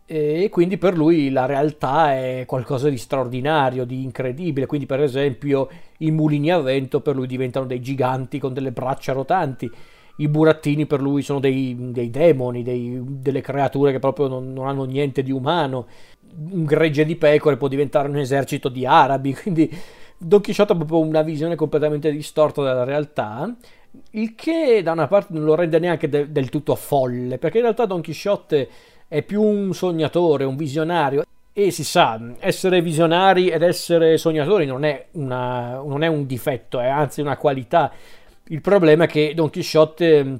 E 0.05 0.49
quindi 0.51 0.77
per 0.77 0.95
lui 0.95 1.31
la 1.31 1.47
realtà 1.47 2.13
è 2.13 2.43
qualcosa 2.45 2.89
di 2.89 2.97
straordinario, 2.97 3.85
di 3.85 4.03
incredibile. 4.03 4.67
Quindi, 4.67 4.85
per 4.85 5.01
esempio, 5.01 5.67
i 5.97 6.11
mulini 6.11 6.51
a 6.51 6.59
vento 6.59 7.01
per 7.01 7.15
lui 7.15 7.25
diventano 7.25 7.65
dei 7.65 7.81
giganti 7.81 8.37
con 8.37 8.53
delle 8.53 8.71
braccia 8.71 9.13
rotanti. 9.13 9.67
I 10.17 10.27
burattini 10.27 10.85
per 10.85 11.01
lui 11.01 11.23
sono 11.23 11.39
dei, 11.39 11.75
dei 11.91 12.11
demoni, 12.11 12.61
dei, 12.61 13.01
delle 13.03 13.41
creature 13.41 13.93
che 13.93 13.99
proprio 13.99 14.27
non, 14.27 14.53
non 14.53 14.67
hanno 14.67 14.83
niente 14.83 15.23
di 15.23 15.31
umano 15.31 15.87
un 16.51 16.65
gregge 16.65 17.05
di 17.05 17.15
pecore 17.15 17.57
può 17.57 17.67
diventare 17.67 18.07
un 18.07 18.17
esercito 18.17 18.69
di 18.69 18.85
arabi, 18.85 19.33
quindi 19.41 19.71
Don 20.17 20.41
Chisciotte 20.41 20.73
ha 20.73 20.75
proprio 20.75 20.99
una 20.99 21.21
visione 21.21 21.55
completamente 21.55 22.11
distorta 22.11 22.61
della 22.61 22.83
realtà, 22.83 23.55
il 24.11 24.35
che 24.35 24.81
da 24.83 24.91
una 24.91 25.07
parte 25.07 25.33
non 25.33 25.43
lo 25.43 25.55
rende 25.55 25.79
neanche 25.79 26.09
del 26.09 26.49
tutto 26.49 26.75
folle, 26.75 27.37
perché 27.37 27.57
in 27.57 27.63
realtà 27.63 27.85
Don 27.85 28.01
Chisciotte 28.01 28.69
è 29.07 29.23
più 29.23 29.41
un 29.41 29.73
sognatore, 29.73 30.43
un 30.43 30.55
visionario, 30.55 31.23
E 31.51 31.71
si 31.71 31.83
sa, 31.83 32.17
essere 32.39 32.81
visionari 32.81 33.49
ed 33.49 33.63
essere 33.63 34.17
sognatori 34.17 34.65
non 34.65 34.85
è, 34.85 35.07
una, 35.13 35.81
non 35.83 36.03
è 36.03 36.07
un 36.07 36.25
difetto, 36.25 36.79
è 36.79 36.87
anzi 36.87 37.21
una 37.21 37.35
qualità. 37.37 37.91
Il 38.49 38.61
problema 38.61 39.05
è 39.05 39.07
che 39.07 39.33
Don 39.35 39.49
Chisciotte 39.49 40.23
mm, 40.23 40.35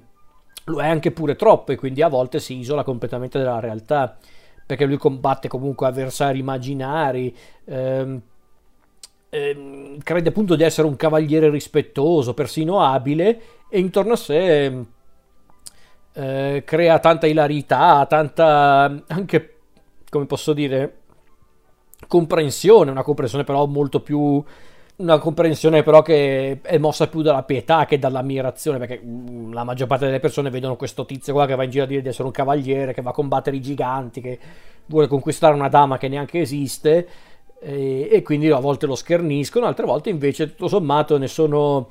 lo 0.66 0.80
è 0.80 0.88
anche 0.88 1.12
pure 1.12 1.36
troppo 1.36 1.72
e 1.72 1.76
quindi 1.76 2.02
a 2.02 2.08
volte 2.08 2.40
si 2.40 2.58
isola 2.58 2.84
completamente 2.84 3.40
dalla 3.40 3.60
realtà, 3.60 4.18
perché 4.70 4.86
lui 4.86 4.98
combatte 4.98 5.48
comunque 5.48 5.88
avversari 5.88 6.38
immaginari, 6.38 7.36
ehm, 7.66 8.22
ehm, 9.28 9.98
crede 10.04 10.30
appunto 10.30 10.56
di 10.56 10.62
essere 10.62 10.88
un 10.88 10.96
cavaliere 10.96 11.50
rispettoso, 11.50 12.36
persino 12.36 12.80
abile, 12.80 13.42
e 13.68 13.80
intorno 13.80 14.14
a 14.14 14.16
sé 14.16 14.86
eh, 16.14 16.62
crea 16.64 17.00
tanta 17.00 17.26
ilarità, 17.26 18.06
tanta 18.08 19.04
anche, 19.08 19.56
come 20.08 20.28
posso 20.28 20.54
dire, 20.54 20.98
comprensione, 22.08 22.92
una 22.92 23.02
comprensione 23.02 23.44
però 23.44 23.66
molto 23.66 24.02
più 24.02 24.44
una 25.00 25.18
comprensione 25.18 25.82
però 25.82 26.02
che 26.02 26.60
è 26.62 26.78
mossa 26.78 27.08
più 27.08 27.22
dalla 27.22 27.44
pietà 27.44 27.86
che 27.86 28.00
dall'ammirazione 28.00 28.78
perché 28.78 29.02
mm, 29.04 29.54
la 29.54 29.64
maggior 29.64 29.88
parte 29.88 30.06
delle 30.06 30.20
persone 30.20 30.50
vedono 30.50 30.76
questo 30.76 31.06
tizio 31.06 31.34
qua 31.34 31.46
che 31.46 31.56
va 31.56 31.64
in 31.64 31.70
giro 31.70 31.86
a 31.86 31.88
dire 31.88 32.02
di 32.02 32.10
essere 32.10 32.26
un 32.26 32.32
cavaliere 32.32 32.94
che 32.94 33.02
va 33.02 33.12
a 33.12 33.14
combattere 33.14 33.56
i 33.56 33.62
giganti 33.62 34.22
che 34.22 34.40
vuole 34.86 35.08
conquistare 35.08 35.54
una 35.54 35.70
dama 35.70 35.98
che 35.98 36.10
neanche 36.10 36.42
esiste 36.42 37.08
e, 37.62 38.10
e 38.12 38.22
quindi 38.22 38.50
a 38.50 38.60
volte 38.60 38.88
lo 38.88 38.96
scherniscono 38.96 39.66
altre 39.66 39.86
volte 39.86 40.10
invece 40.10 40.48
tutto 40.50 40.68
sommato 40.68 41.18
ne 41.18 41.28
sono 41.28 41.90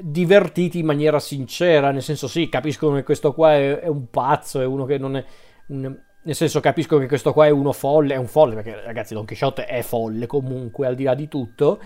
divertiti 0.00 0.80
in 0.80 0.86
maniera 0.86 1.20
sincera 1.20 1.92
nel 1.92 2.02
senso 2.02 2.26
sì 2.26 2.48
capiscono 2.48 2.96
che 2.96 3.04
questo 3.04 3.32
qua 3.32 3.54
è, 3.54 3.78
è 3.80 3.86
un 3.86 4.10
pazzo 4.10 4.60
è 4.60 4.66
uno 4.66 4.86
che 4.86 4.98
non 4.98 5.16
è 5.16 5.24
un, 5.68 5.96
nel 6.24 6.34
senso 6.34 6.60
capisco 6.60 6.98
che 6.98 7.06
questo 7.06 7.32
qua 7.32 7.46
è 7.46 7.50
uno 7.50 7.72
folle, 7.72 8.14
è 8.14 8.16
un 8.16 8.26
folle 8.26 8.54
perché 8.54 8.80
ragazzi 8.82 9.14
Don 9.14 9.26
Quixote 9.26 9.66
è 9.66 9.82
folle 9.82 10.26
comunque 10.26 10.86
al 10.86 10.94
di 10.94 11.04
là 11.04 11.14
di 11.14 11.28
tutto, 11.28 11.78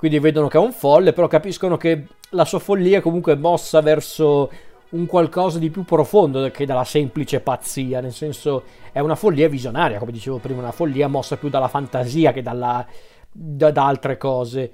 quindi 0.00 0.18
vedono 0.18 0.48
che 0.48 0.56
è 0.56 0.60
un 0.60 0.72
folle, 0.72 1.12
però 1.12 1.26
capiscono 1.26 1.76
che 1.76 2.06
la 2.30 2.46
sua 2.46 2.58
follia 2.58 2.96
è 2.96 3.00
comunque 3.02 3.36
mossa 3.36 3.82
verso 3.82 4.50
un 4.92 5.04
qualcosa 5.04 5.58
di 5.58 5.68
più 5.68 5.84
profondo 5.84 6.50
che 6.50 6.64
dalla 6.64 6.84
semplice 6.84 7.40
pazzia, 7.40 8.00
nel 8.00 8.14
senso 8.14 8.62
è 8.92 9.00
una 9.00 9.14
follia 9.14 9.46
visionaria, 9.46 9.98
come 9.98 10.10
dicevo 10.10 10.38
prima, 10.38 10.60
una 10.60 10.72
follia 10.72 11.06
mossa 11.06 11.36
più 11.36 11.50
dalla 11.50 11.68
fantasia 11.68 12.32
che 12.32 12.40
dalla, 12.40 12.86
da, 13.30 13.70
da 13.70 13.86
altre 13.86 14.16
cose. 14.16 14.72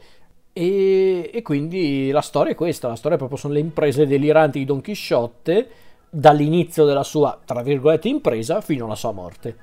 E, 0.52 1.28
e, 1.34 1.42
quindi 1.42 2.12
la 2.12 2.22
storia 2.22 2.52
è 2.52 2.54
questa, 2.54 2.86
la 2.86 2.94
storia 2.94 3.18
proprio 3.18 3.36
sono 3.36 3.54
le 3.54 3.58
imprese 3.58 4.06
deliranti 4.06 4.60
di 4.60 4.64
Don 4.64 4.80
Chisciotte 4.80 5.68
dall'inizio 6.08 6.84
della 6.84 7.02
sua, 7.02 7.36
tra 7.44 7.62
virgolette, 7.62 8.06
impresa 8.06 8.60
fino 8.60 8.84
alla 8.84 8.94
sua 8.94 9.10
morte. 9.10 9.56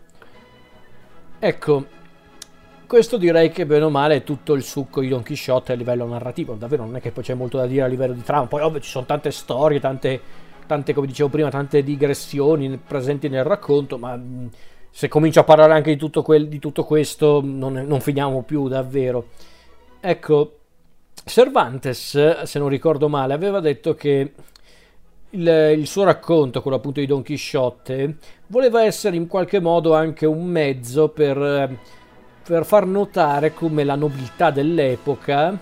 Ecco, 1.40 1.86
questo 2.86 3.18
direi 3.18 3.50
che 3.50 3.66
bene 3.66 3.86
o 3.86 3.90
male 3.90 4.18
è 4.18 4.24
tutto 4.24 4.54
il 4.54 4.64
succo 4.64 5.02
di 5.02 5.08
Don 5.08 5.24
Quixote 5.24 5.74
a 5.74 5.76
livello 5.76 6.06
narrativo, 6.06 6.54
davvero 6.54 6.86
non 6.86 6.96
è 6.96 7.02
che 7.02 7.12
poi 7.12 7.24
c'è 7.24 7.34
molto 7.34 7.58
da 7.58 7.66
dire 7.66 7.84
a 7.84 7.88
livello 7.88 8.14
di 8.14 8.22
trama, 8.22 8.48
poi 8.48 8.62
ovvio 8.62 8.80
ci 8.80 8.90
sono 8.90 9.06
tante 9.06 9.32
storie, 9.32 9.80
tante, 9.80 10.20
tante 10.66 10.94
come 10.94 11.08
dicevo 11.08 11.30
prima, 11.30 11.50
tante 11.50 11.84
digressioni 11.84 12.78
presenti 12.78 13.30
nel 13.30 13.44
racconto, 13.44 13.98
ma 13.98 14.16
mm, 14.16 14.48
se 14.90 15.08
comincio 15.08 15.40
a 15.40 15.44
parlare 15.44 15.74
anche 15.74 15.92
di 15.92 15.98
tutto, 15.98 16.22
quel, 16.22 16.48
di 16.48 16.60
tutto 16.60 16.84
questo 16.84 17.42
non, 17.44 17.74
non 17.74 18.00
finiamo 18.00 18.44
più 18.44 18.68
davvero. 18.68 19.28
Ecco, 20.00 20.58
Cervantes, 21.26 22.44
se 22.44 22.60
non 22.60 22.70
ricordo 22.70 23.08
male, 23.10 23.34
aveva 23.34 23.60
detto 23.60 23.96
che 23.96 24.34
il, 25.30 25.76
il, 25.78 25.88
suo 25.88 26.04
racconto, 26.04 26.62
quello 26.62 26.78
appunto 26.78 27.00
di 27.00 27.06
Don 27.06 27.22
Chisciotte, 27.22 28.18
voleva 28.48 28.84
essere 28.84 29.16
in 29.16 29.28
qualche 29.28 29.60
modo 29.60 29.96
anche 29.96 30.26
un 30.26 30.46
mezzo 30.46 31.10
per, 31.10 31.80
per 32.44 32.66
far 32.66 32.86
notare 32.86 33.54
come 33.54 33.84
la 33.84 33.96
nobiltà 33.96 34.52
dell'epoca 34.52 35.58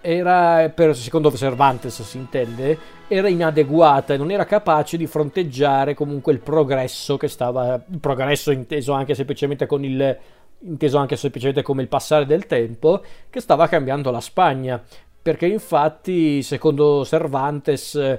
era, 0.00 0.68
per, 0.68 0.94
secondo 0.94 1.32
Cervantes 1.32 2.02
si 2.02 2.18
intende, 2.18 2.78
era 3.08 3.28
inadeguata 3.28 4.12
e 4.12 4.16
non 4.18 4.30
era 4.30 4.44
capace 4.44 4.98
di 4.98 5.06
fronteggiare 5.06 5.94
comunque 5.94 6.32
il 6.32 6.40
progresso 6.40 7.16
che 7.16 7.28
stava, 7.28 7.82
il 7.90 7.98
progresso 8.00 8.50
inteso 8.50 8.92
anche 8.92 9.14
semplicemente 9.14 9.64
con 9.64 9.82
il 9.82 10.18
inteso 10.64 10.98
anche 10.98 11.16
semplicemente 11.16 11.62
come 11.62 11.82
il 11.82 11.88
passare 11.88 12.26
del 12.26 12.46
tempo, 12.46 13.02
che 13.30 13.40
stava 13.40 13.68
cambiando 13.68 14.10
la 14.10 14.20
Spagna. 14.20 14.82
Perché 15.22 15.46
infatti, 15.46 16.42
secondo 16.42 17.04
Cervantes, 17.04 18.18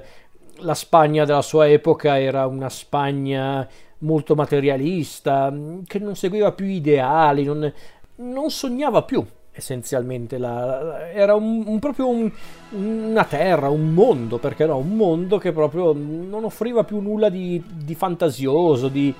la 0.58 0.74
Spagna 0.74 1.24
della 1.24 1.42
sua 1.42 1.68
epoca 1.68 2.18
era 2.18 2.46
una 2.46 2.68
Spagna 2.68 3.66
molto 3.98 4.34
materialista, 4.34 5.52
che 5.86 5.98
non 5.98 6.16
seguiva 6.16 6.52
più 6.52 6.66
ideali, 6.66 7.44
non, 7.44 7.72
non 8.16 8.50
sognava 8.50 9.02
più 9.02 9.24
essenzialmente, 9.56 10.36
la, 10.36 11.10
era 11.10 11.34
un, 11.34 11.62
un, 11.66 11.78
proprio 11.78 12.08
un, 12.08 12.30
una 12.72 13.24
terra, 13.24 13.70
un 13.70 13.94
mondo, 13.94 14.36
perché 14.36 14.66
no, 14.66 14.76
un 14.76 14.94
mondo 14.94 15.38
che 15.38 15.50
proprio 15.50 15.94
non 15.94 16.44
offriva 16.44 16.84
più 16.84 17.00
nulla 17.00 17.30
di, 17.30 17.62
di 17.66 17.94
fantasioso, 17.94 18.88
di, 18.88 19.12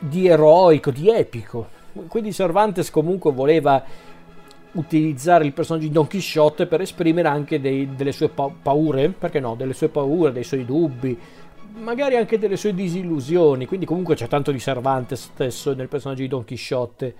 di 0.00 0.26
eroico, 0.26 0.90
di 0.90 1.08
epico. 1.08 1.76
Quindi 2.08 2.32
Cervantes 2.32 2.90
comunque 2.90 3.32
voleva 3.32 3.82
utilizzare 4.72 5.44
il 5.44 5.52
personaggio 5.52 5.86
di 5.86 5.92
Don 5.92 6.08
Quixote 6.08 6.66
per 6.66 6.80
esprimere 6.80 7.28
anche 7.28 7.60
dei, 7.60 7.94
delle 7.94 8.12
sue 8.12 8.28
pa- 8.28 8.50
paure, 8.60 9.08
perché 9.10 9.38
no, 9.38 9.54
delle 9.54 9.72
sue 9.72 9.88
paure, 9.88 10.32
dei 10.32 10.44
suoi 10.44 10.64
dubbi, 10.64 11.18
magari 11.78 12.16
anche 12.16 12.38
delle 12.38 12.56
sue 12.56 12.74
disillusioni, 12.74 13.66
quindi 13.66 13.86
comunque 13.86 14.14
c'è 14.14 14.28
tanto 14.28 14.52
di 14.52 14.58
Cervantes 14.58 15.30
stesso 15.32 15.74
nel 15.74 15.88
personaggio 15.88 16.22
di 16.22 16.28
Don 16.28 16.44
Quixote. 16.44 17.14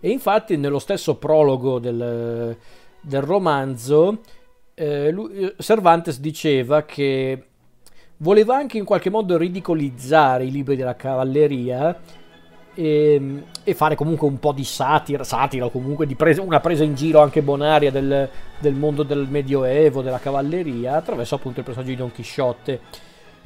E 0.00 0.10
infatti 0.10 0.56
nello 0.56 0.78
stesso 0.78 1.16
prologo 1.16 1.78
del, 1.78 2.56
del 3.00 3.22
romanzo 3.22 4.20
eh, 4.74 5.10
lui, 5.10 5.54
Cervantes 5.58 6.18
diceva 6.18 6.82
che 6.82 7.46
voleva 8.18 8.56
anche 8.56 8.78
in 8.78 8.84
qualche 8.84 9.10
modo 9.10 9.36
ridicolizzare 9.36 10.44
i 10.44 10.50
libri 10.50 10.76
della 10.76 10.96
cavalleria 10.96 12.00
e, 12.74 13.14
ehm, 13.14 13.44
e, 13.64 13.74
fare 13.74 13.94
comunque 13.94 14.26
un 14.26 14.38
po' 14.38 14.52
di 14.52 14.64
satira, 14.64 15.24
satira 15.24 15.68
comunque 15.68 16.06
di 16.06 16.14
presa, 16.14 16.40
una 16.42 16.60
presa 16.60 16.84
in 16.84 16.94
giro 16.94 17.20
anche 17.20 17.42
bonaria 17.42 17.90
del, 17.90 18.28
del, 18.58 18.74
mondo 18.74 19.02
del 19.02 19.26
medioevo, 19.28 20.02
della 20.02 20.18
cavalleria, 20.18 20.96
attraverso 20.96 21.34
appunto 21.34 21.58
il 21.60 21.64
personaggio 21.64 21.92
di 21.92 21.96
Don 21.96 22.12
Chisciotte. 22.12 22.80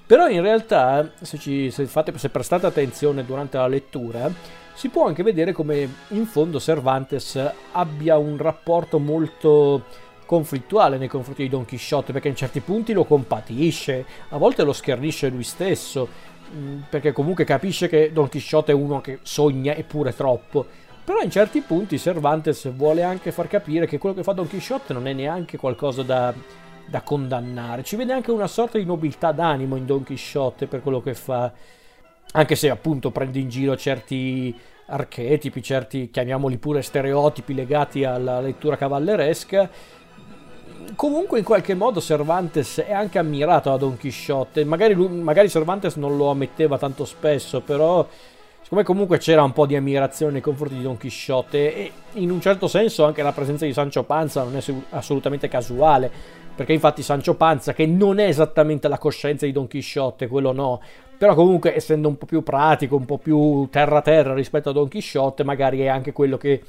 Però 0.07 0.29
in 0.29 0.41
realtà, 0.41 1.11
se, 1.21 1.39
ci, 1.39 1.71
se, 1.71 1.87
fate, 1.87 2.17
se 2.17 2.29
prestate 2.29 2.67
attenzione 2.67 3.25
durante 3.25 3.57
la 3.57 3.67
lettura, 3.67 4.31
si 4.75 4.89
può 4.89 5.07
anche 5.07 5.23
vedere 5.23 5.53
come 5.53 5.89
in 6.09 6.27
fondo 6.27 6.61
Cervantes 6.61 7.41
abbia 7.73 8.17
un 8.17 8.37
rapporto 8.37 8.99
molto 8.99 9.85
conflittuale 10.27 10.99
nei 10.99 11.09
confronti 11.09 11.43
di 11.43 11.49
Don 11.49 11.65
Chisciotte, 11.65 12.13
perché 12.13 12.29
in 12.29 12.37
certi 12.37 12.61
punti 12.61 12.93
lo 12.93 13.05
compatisce, 13.05 14.05
a 14.29 14.39
volte 14.39 14.63
lo 14.63 14.73
schernisce 14.73 15.29
lui 15.29 15.45
stesso, 15.45 16.35
Mm, 16.55 16.83
perché 16.89 17.13
comunque 17.13 17.45
capisce 17.45 17.89
che 17.89 18.13
Don 18.13 18.29
Quixote 18.29 18.71
è 18.73 18.75
uno 18.75 19.01
che 19.01 19.19
sogna 19.23 19.75
eppure 19.75 20.15
troppo. 20.15 20.65
Però 21.05 21.21
in 21.21 21.31
certi 21.31 21.61
punti 21.61 21.99
Cervantes 21.99 22.73
vuole 22.73 23.03
anche 23.03 23.33
far 23.33 23.49
capire 23.49 23.87
che 23.87 23.99
quello 23.99 24.15
che 24.15 24.23
fa 24.23 24.33
Don 24.33 24.49
Quixote 24.49 24.93
non 24.93 25.07
è 25.07 25.13
neanche 25.13 25.57
qualcosa 25.57 26.03
da, 26.03 26.33
da 26.87 27.03
condannare. 27.03 27.83
Ci 27.83 27.97
vede 27.97 28.13
anche 28.13 28.31
una 28.31 28.47
sorta 28.47 28.79
di 28.79 28.85
nobiltà 28.85 29.33
d'animo 29.33 29.77
in 29.77 29.87
Don 29.87 30.05
Quixote 30.05 30.67
per 30.67 30.83
quello 30.83 31.03
che 31.03 31.15
fa. 31.15 31.53
Anche 32.33 32.55
se 32.55 32.71
appunto 32.71 33.11
prende 33.11 33.39
in 33.39 33.49
giro 33.49 33.77
certi 33.77 34.55
archetipi, 34.87 35.63
certi, 35.63 36.11
chiamiamoli 36.11 36.59
pure 36.59 36.83
stereotipi 36.83 37.55
legati 37.55 38.05
alla 38.05 38.41
lettura 38.41 38.77
cavalleresca 38.77 39.69
comunque 40.95 41.39
in 41.39 41.45
qualche 41.45 41.75
modo 41.75 42.01
Cervantes 42.01 42.79
è 42.79 42.93
anche 42.93 43.19
ammirato 43.19 43.71
da 43.71 43.77
Don 43.77 43.97
Chisciotte. 43.97 44.65
Magari, 44.65 44.95
lui, 44.95 45.09
magari 45.09 45.49
Cervantes 45.49 45.97
non 45.97 46.17
lo 46.17 46.31
ammetteva 46.31 46.79
tanto 46.79 47.05
spesso, 47.05 47.61
però 47.61 48.07
siccome 48.63 48.85
comunque 48.85 49.19
c'era 49.19 49.43
un 49.43 49.53
po' 49.53 49.67
di 49.67 49.77
ammirazione 49.77 50.33
nei 50.33 50.41
confronti 50.41 50.77
di 50.77 50.83
Don 50.83 50.97
Chisciotte 50.97 51.75
e 51.75 51.93
in 52.15 52.31
un 52.31 52.41
certo 52.41 52.69
senso 52.69 53.05
anche 53.05 53.23
la 53.23 53.33
presenza 53.33 53.65
di 53.65 53.73
Sancho 53.73 54.03
Panza 54.03 54.43
non 54.43 54.57
è 54.57 54.63
assolutamente 54.91 55.49
casuale, 55.49 56.11
perché 56.57 56.73
infatti 56.73 57.03
Sancho 57.03 57.35
Panza, 57.35 57.75
che 57.75 57.87
non 57.87 58.19
è 58.19 58.27
esattamente 58.27 58.89
la 58.89 58.99
coscienza 58.99 59.45
di 59.45 59.53
Don 59.53 59.67
Chisciotte, 59.69 60.27
quello 60.27 60.53
no, 60.53 60.81
però 61.19 61.35
comunque 61.35 61.77
essendo 61.77 62.09
un 62.09 62.17
po' 62.19 62.27
più 62.27 62.43
pratico, 62.43 62.97
un 62.97 63.05
po' 63.05 63.19
più 63.19 63.69
terra-terra 63.71 64.35
rispetto 64.35 64.71
a 64.71 64.73
Don 64.73 64.89
Chisciotte, 64.89 65.45
magari 65.45 65.81
è 65.81 65.89
anche 65.89 66.13
quello 66.13 66.37
che 66.37 66.63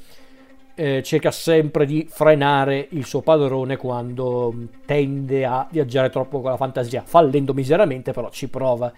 eh, 0.74 1.02
cerca 1.02 1.30
sempre 1.32 1.86
di 1.86 2.06
frenare 2.08 2.86
il 2.90 3.04
suo 3.04 3.20
padrone 3.20 3.76
quando 3.76 4.52
mm, 4.54 4.64
tende 4.86 5.44
a 5.44 5.66
viaggiare 5.68 6.08
troppo 6.08 6.40
con 6.40 6.50
la 6.50 6.56
fantasia, 6.56 7.02
fallendo 7.04 7.52
miseramente, 7.52 8.12
però 8.12 8.30
ci 8.30 8.48
prova. 8.48 8.92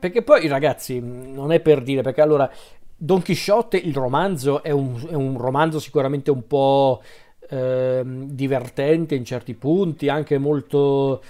Perché 0.00 0.22
poi, 0.22 0.48
ragazzi, 0.48 1.00
mm, 1.00 1.32
non 1.32 1.52
è 1.52 1.60
per 1.60 1.82
dire, 1.82 2.02
perché 2.02 2.22
allora 2.22 2.50
Don 2.96 3.22
Chisciotte, 3.22 3.76
il 3.76 3.94
romanzo, 3.94 4.62
è 4.62 4.70
un, 4.70 5.00
è 5.08 5.14
un 5.14 5.38
romanzo 5.38 5.78
sicuramente 5.78 6.30
un 6.30 6.46
po' 6.46 7.02
eh, 7.52 8.02
divertente 8.04 9.14
in 9.14 9.24
certi 9.24 9.52
punti, 9.52 10.08
anche 10.08 10.38
molto 10.38 11.22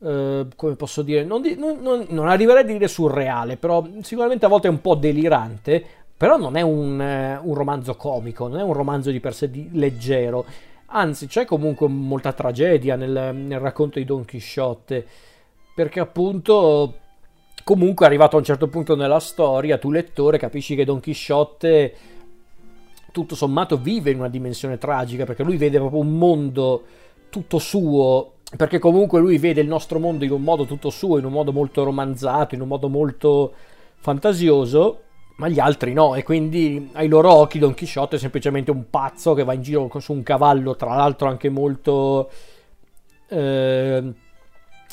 eh, 0.00 0.46
come 0.56 0.74
posso 0.74 1.02
dire, 1.02 1.22
non, 1.22 1.40
di, 1.40 1.54
non, 1.54 1.78
non, 1.80 2.04
non, 2.08 2.28
arriverei 2.28 2.62
a 2.62 2.66
dire 2.66 2.88
surreale, 2.88 3.56
però 3.56 3.86
sicuramente 4.00 4.44
a 4.44 4.48
volte 4.48 4.66
è 4.66 4.70
un 4.70 4.80
po' 4.80 4.96
delirante, 4.96 5.84
però 6.16 6.36
non 6.36 6.56
è 6.56 6.62
un, 6.62 7.00
eh, 7.00 7.38
un 7.40 7.54
romanzo 7.54 7.94
comico, 7.94 8.48
non 8.48 8.58
è 8.58 8.62
un 8.62 8.72
romanzo 8.72 9.12
di 9.12 9.20
per 9.20 9.34
sé 9.34 9.50
di, 9.50 9.68
leggero, 9.72 10.44
anzi 10.86 11.28
c'è 11.28 11.44
comunque 11.44 11.86
molta 11.86 12.32
tragedia 12.32 12.96
nel, 12.96 13.32
nel 13.34 13.60
racconto 13.60 14.00
di 14.00 14.04
Don 14.04 14.24
Chisciotte, 14.24 15.06
perché 15.74 16.00
appunto 16.00 16.94
comunque 17.62 18.04
arrivato 18.04 18.34
a 18.34 18.40
un 18.40 18.44
certo 18.44 18.66
punto 18.66 18.96
nella 18.96 19.20
storia, 19.20 19.78
tu 19.78 19.92
lettore 19.92 20.36
capisci 20.38 20.74
che 20.74 20.84
Don 20.84 20.98
Chisciotte 20.98 21.94
tutto 23.12 23.36
sommato 23.36 23.76
vive 23.76 24.10
in 24.10 24.18
una 24.18 24.28
dimensione 24.28 24.78
tragica, 24.78 25.24
perché 25.24 25.44
lui 25.44 25.56
vede 25.56 25.78
proprio 25.78 26.00
un 26.00 26.18
mondo 26.18 26.82
tutto 27.30 27.58
suo, 27.58 28.32
perché 28.56 28.78
comunque 28.78 29.20
lui 29.20 29.38
vede 29.38 29.60
il 29.60 29.68
nostro 29.68 29.98
mondo 29.98 30.24
in 30.24 30.32
un 30.32 30.42
modo 30.42 30.64
tutto 30.64 30.90
suo, 30.90 31.18
in 31.18 31.24
un 31.24 31.32
modo 31.32 31.52
molto 31.52 31.84
romanzato, 31.84 32.54
in 32.54 32.60
un 32.60 32.68
modo 32.68 32.88
molto 32.88 33.52
fantasioso, 33.98 35.00
ma 35.36 35.48
gli 35.48 35.60
altri 35.60 35.92
no, 35.92 36.14
e 36.14 36.24
quindi 36.24 36.90
ai 36.94 37.08
loro 37.08 37.32
occhi 37.32 37.58
Don 37.58 37.74
Chisciotte 37.74 38.16
è 38.16 38.18
semplicemente 38.18 38.70
un 38.70 38.90
pazzo 38.90 39.34
che 39.34 39.44
va 39.44 39.52
in 39.52 39.62
giro 39.62 39.88
su 39.98 40.12
un 40.12 40.22
cavallo, 40.22 40.74
tra 40.74 40.94
l'altro 40.96 41.28
anche 41.28 41.48
molto... 41.48 42.30
Eh, 43.28 44.12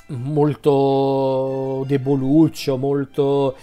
molto 0.09 1.83
deboluccio, 1.85 2.77
molto 2.77 3.55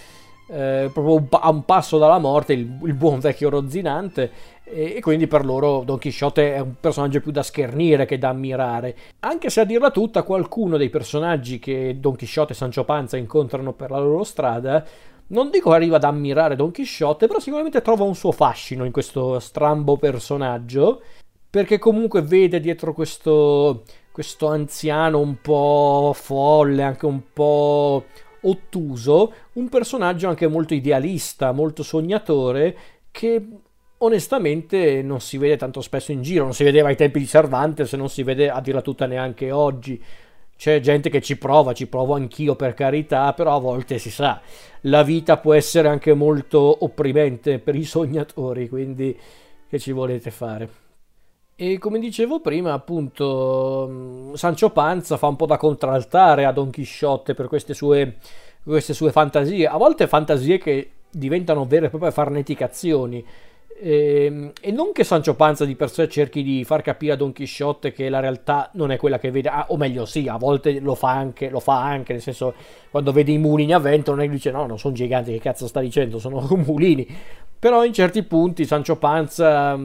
eh, 0.48 0.90
proprio 0.92 1.26
a 1.40 1.50
un 1.50 1.64
passo 1.64 1.98
dalla 1.98 2.18
morte, 2.18 2.52
il, 2.52 2.78
il 2.84 2.94
buon 2.94 3.18
vecchio 3.18 3.50
Rozzinante. 3.50 4.54
E, 4.68 4.98
quindi 5.00 5.28
per 5.28 5.44
loro 5.44 5.84
Don 5.84 5.98
Chisciotte 5.98 6.54
è 6.54 6.58
un 6.58 6.74
personaggio 6.80 7.20
più 7.20 7.30
da 7.30 7.44
schernire 7.44 8.04
che 8.04 8.18
da 8.18 8.30
ammirare. 8.30 8.96
Anche 9.20 9.48
se 9.48 9.60
a 9.60 9.64
dirla 9.64 9.90
tutta, 9.90 10.24
qualcuno 10.24 10.76
dei 10.76 10.90
personaggi 10.90 11.60
che 11.60 11.98
Don 12.00 12.16
Chisciotte 12.16 12.52
e 12.52 12.56
Sancio 12.56 12.84
Panza 12.84 13.16
incontrano 13.16 13.72
per 13.72 13.90
la 13.90 14.00
loro 14.00 14.24
strada. 14.24 14.84
Non 15.28 15.50
dico 15.50 15.70
che 15.70 15.76
arriva 15.76 15.96
ad 15.96 16.04
ammirare 16.04 16.56
Don 16.56 16.70
Chisciotte, 16.72 17.26
però 17.26 17.38
sicuramente 17.38 17.80
trova 17.80 18.04
un 18.04 18.14
suo 18.14 18.32
fascino 18.32 18.84
in 18.84 18.92
questo 18.92 19.38
strambo 19.38 19.96
personaggio, 19.96 21.00
perché 21.48 21.78
comunque 21.78 22.22
vede 22.22 22.60
dietro 22.60 22.92
questo, 22.92 23.82
questo 24.12 24.48
anziano 24.48 25.18
un 25.20 25.40
po' 25.40 26.12
folle, 26.14 26.82
anche 26.82 27.06
un 27.06 27.20
po' 27.32 28.04
ottuso, 28.48 29.32
un 29.54 29.68
personaggio 29.68 30.28
anche 30.28 30.46
molto 30.46 30.74
idealista, 30.74 31.52
molto 31.52 31.82
sognatore, 31.82 32.76
che 33.10 33.42
onestamente 33.98 35.02
non 35.02 35.20
si 35.20 35.38
vede 35.38 35.56
tanto 35.56 35.80
spesso 35.80 36.12
in 36.12 36.22
giro, 36.22 36.44
non 36.44 36.54
si 36.54 36.64
vedeva 36.64 36.88
ai 36.88 36.96
tempi 36.96 37.18
di 37.18 37.26
Cervantes, 37.26 37.92
non 37.94 38.08
si 38.08 38.22
vede 38.22 38.50
a 38.50 38.60
dirla 38.60 38.82
tutta 38.82 39.06
neanche 39.06 39.50
oggi. 39.50 40.02
C'è 40.56 40.80
gente 40.80 41.10
che 41.10 41.20
ci 41.20 41.36
prova, 41.36 41.74
ci 41.74 41.86
provo 41.86 42.14
anch'io 42.14 42.56
per 42.56 42.72
carità, 42.72 43.32
però 43.34 43.56
a 43.56 43.60
volte 43.60 43.98
si 43.98 44.10
sa, 44.10 44.40
la 44.82 45.02
vita 45.02 45.36
può 45.36 45.52
essere 45.52 45.88
anche 45.88 46.14
molto 46.14 46.84
opprimente 46.84 47.58
per 47.58 47.74
i 47.74 47.84
sognatori, 47.84 48.68
quindi 48.68 49.18
che 49.68 49.78
ci 49.78 49.92
volete 49.92 50.30
fare? 50.30 50.85
E 51.58 51.78
come 51.78 51.98
dicevo 51.98 52.40
prima, 52.40 52.74
appunto, 52.74 54.36
Sancio 54.36 54.68
Panza 54.72 55.16
fa 55.16 55.26
un 55.26 55.36
po' 55.36 55.46
da 55.46 55.56
contraltare 55.56 56.44
a 56.44 56.52
Don 56.52 56.68
Chisciotte 56.68 57.32
per 57.32 57.48
queste 57.48 57.72
sue, 57.72 58.18
queste 58.62 58.92
sue 58.92 59.10
fantasie, 59.10 59.66
a 59.66 59.78
volte 59.78 60.06
fantasie 60.06 60.58
che 60.58 60.90
diventano 61.10 61.64
vere 61.64 61.86
e 61.86 61.88
proprie 61.88 62.10
farneticazioni. 62.10 63.24
E, 63.78 64.24
ehm, 64.24 64.52
e, 64.60 64.70
non 64.72 64.92
che 64.92 65.04
Sancio 65.04 65.34
Panza 65.34 65.64
di 65.64 65.76
per 65.76 65.90
sé 65.90 66.08
cerchi 66.08 66.42
di 66.42 66.64
far 66.64 66.82
capire 66.82 67.12
a 67.12 67.16
Don 67.16 67.32
Chisciotte 67.32 67.92
che 67.92 68.08
la 68.08 68.20
realtà 68.20 68.70
non 68.74 68.90
è 68.90 68.96
quella 68.96 69.18
che 69.18 69.30
vede, 69.30 69.48
ah, 69.48 69.66
o 69.68 69.76
meglio, 69.76 70.06
sì, 70.06 70.28
a 70.28 70.36
volte 70.36 70.80
lo 70.80 70.94
fa 70.94 71.10
anche, 71.10 71.48
lo 71.50 71.60
fa 71.60 71.82
anche, 71.82 72.12
nel 72.12 72.22
senso, 72.22 72.54
quando 72.90 73.12
vede 73.12 73.32
i 73.32 73.38
mulini 73.38 73.72
a 73.72 73.78
vento, 73.78 74.12
non 74.12 74.20
è 74.20 74.24
che 74.24 74.30
dice 74.30 74.50
no, 74.50 74.66
non 74.66 74.78
sono 74.78 74.94
giganti, 74.94 75.32
che 75.32 75.40
cazzo 75.40 75.66
sta 75.66 75.80
dicendo, 75.80 76.18
sono 76.18 76.46
mulini. 76.64 77.06
Però 77.58 77.84
in 77.84 77.92
certi 77.92 78.22
punti 78.22 78.64
Sancio 78.64 78.96
Panza 78.96 79.78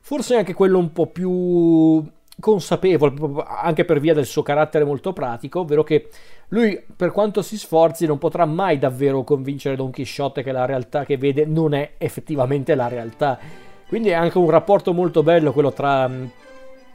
forse 0.00 0.36
anche 0.36 0.54
quello 0.54 0.78
un 0.78 0.92
po' 0.92 1.06
più 1.06 2.02
consapevole, 2.40 3.44
anche 3.46 3.84
per 3.84 4.00
via 4.00 4.14
del 4.14 4.26
suo 4.26 4.42
carattere 4.42 4.84
molto 4.84 5.12
pratico, 5.12 5.60
ovvero 5.60 5.84
che 5.84 6.08
lui, 6.50 6.82
per 6.96 7.12
quanto 7.12 7.42
si 7.42 7.56
sforzi, 7.56 8.06
non 8.06 8.18
potrà 8.18 8.44
mai 8.44 8.78
davvero 8.78 9.22
convincere 9.22 9.76
Don 9.76 9.90
Chisciotte 9.90 10.42
che 10.42 10.50
la 10.50 10.64
realtà 10.64 11.04
che 11.04 11.16
vede 11.16 11.44
non 11.44 11.74
è 11.74 11.92
effettivamente 11.98 12.74
la 12.74 12.88
realtà. 12.88 13.38
Quindi 13.86 14.08
è 14.08 14.14
anche 14.14 14.38
un 14.38 14.50
rapporto 14.50 14.92
molto 14.92 15.22
bello 15.22 15.52
quello 15.52 15.72
tra 15.72 16.08
mm, 16.08 16.24